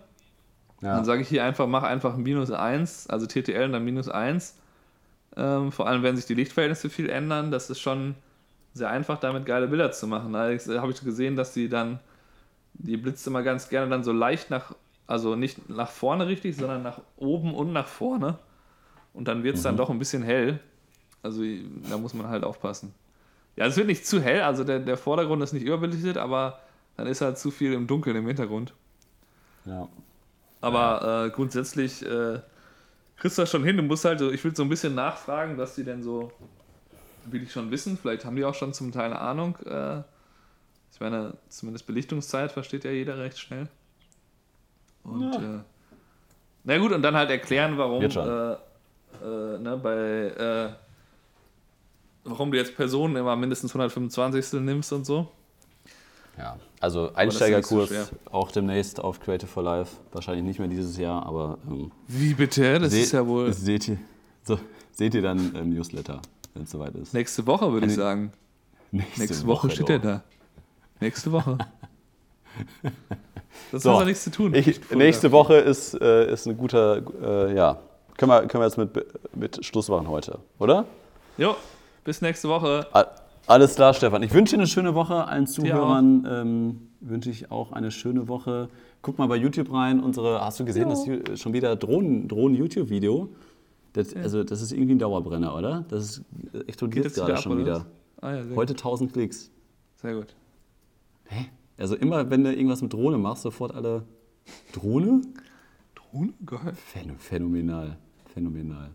[0.82, 0.96] Ja.
[0.96, 4.10] dann sage ich hier einfach, mach einfach ein minus 1, also TTL und dann minus
[4.10, 4.58] 1.
[5.38, 8.16] Ähm, vor allem, wenn sich die Lichtverhältnisse viel ändern, das ist schon
[8.74, 10.34] sehr einfach, damit geile Bilder zu machen.
[10.34, 10.40] Da
[10.82, 12.00] habe ich gesehen, dass die dann,
[12.74, 14.76] die blitzt immer ganz gerne dann so leicht nach,
[15.08, 18.38] also nicht nach vorne richtig, sondern nach oben und nach vorne.
[19.14, 19.66] Und dann wird es Mhm.
[19.66, 20.60] dann doch ein bisschen hell.
[21.28, 21.44] Also
[21.90, 22.94] da muss man halt aufpassen.
[23.58, 26.62] Ja, es wird nicht zu hell, also der, der Vordergrund ist nicht überbelichtet, aber
[26.96, 28.74] dann ist halt zu viel im Dunkeln im Hintergrund.
[29.66, 29.90] Ja.
[30.62, 32.40] Aber äh, grundsätzlich äh,
[33.18, 33.76] kriegst du das schon hin.
[33.76, 36.32] Du musst halt so, ich will so ein bisschen nachfragen, was die denn so,
[37.26, 37.98] will ich schon wissen.
[37.98, 39.58] Vielleicht haben die auch schon zum Teil eine Ahnung.
[39.66, 40.04] Äh,
[40.94, 43.68] ich meine, zumindest Belichtungszeit versteht ja jeder recht schnell.
[45.04, 45.60] Und äh,
[46.64, 50.72] na gut, und dann halt erklären, warum äh, äh, ne, bei
[52.28, 55.28] warum du jetzt Personen immer mindestens 125 nimmst und so.
[56.38, 57.96] Ja, also Einsteigerkurs so
[58.32, 59.96] auch demnächst auf Creative for Life.
[60.12, 62.80] Wahrscheinlich nicht mehr dieses Jahr, aber ähm, Wie bitte?
[62.80, 63.98] Das ist ja wohl Seht ihr,
[64.44, 64.60] so,
[64.92, 66.22] seht ihr dann im Newsletter,
[66.54, 67.14] wenn es soweit ist.
[67.14, 68.32] nächste Woche, würde ich sagen.
[68.92, 69.90] Nächste, Woche, steht doch.
[69.90, 70.24] er da.
[71.00, 71.58] Nächste Woche.
[73.72, 74.54] Das So, hat ja nichts zu tun.
[74.54, 77.80] Ich, nächste Woche ist, äh, ist ein guter, äh, ja,
[78.16, 80.86] können wir, können wir jetzt mit, mit Schluss machen heute, oder?
[81.38, 81.56] Jo,
[82.08, 82.88] bis nächste Woche.
[83.48, 84.24] Alles klar, Stefan.
[84.24, 85.26] Ich wünsche dir eine schöne Woche.
[85.28, 85.46] Allen.
[85.46, 88.70] Zuhörern ähm, wünsche ich auch eine schöne Woche.
[89.02, 90.00] Guck mal bei YouTube rein.
[90.02, 93.28] Unsere, hast du gesehen, das ist schon wieder Drohnen- Drohnen-YouTube-Video?
[93.92, 95.84] Das, Also, das ist irgendwie ein Dauerbrenner, oder?
[95.90, 96.22] Das ist,
[96.54, 97.86] äh, explodiert jetzt gerade wieder ab, schon wieder.
[98.22, 99.52] Ah, ja, sehr, Heute 1000 Klicks.
[99.98, 100.34] sehr gut.
[101.78, 104.04] Also immer, wenn du irgendwas mit Drohne machst, sofort alle
[104.74, 105.22] Drohne?
[105.94, 106.34] Drohne?
[106.46, 106.74] Geil.
[106.94, 107.98] Phän- Phänomenal,
[108.34, 108.92] phänomenal.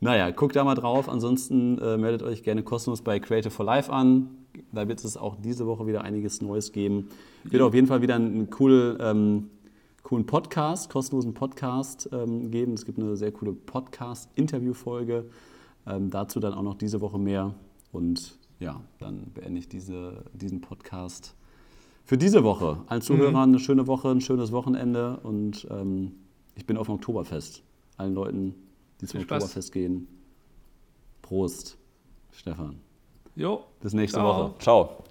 [0.00, 1.08] Naja, guckt da mal drauf.
[1.08, 4.28] Ansonsten äh, meldet euch gerne kostenlos bei Creative for Life an.
[4.72, 7.08] Da wird es auch diese Woche wieder einiges Neues geben.
[7.44, 9.50] Wird auf jeden Fall wieder einen cool, ähm,
[10.02, 12.74] coolen Podcast, kostenlosen Podcast ähm, geben.
[12.74, 15.26] Es gibt eine sehr coole Podcast-Interview-Folge.
[15.86, 17.54] Ähm, dazu dann auch noch diese Woche mehr.
[17.92, 21.34] Und ja, dann beende ich diese, diesen Podcast
[22.06, 22.78] für diese Woche.
[22.86, 26.12] Allen Zuhörern eine schöne Woche, ein schönes Wochenende und ähm,
[26.54, 27.64] ich bin auf dem Oktoberfest.
[27.96, 28.54] Allen Leuten,
[29.00, 29.20] die zum.
[29.20, 30.08] Oktoberfest gehen.
[31.22, 31.76] Prost,
[32.30, 32.80] Stefan.
[33.34, 33.64] Jo.
[33.80, 34.48] Bis nächste Ciao.
[34.48, 34.58] Woche.
[34.58, 35.04] Ciao.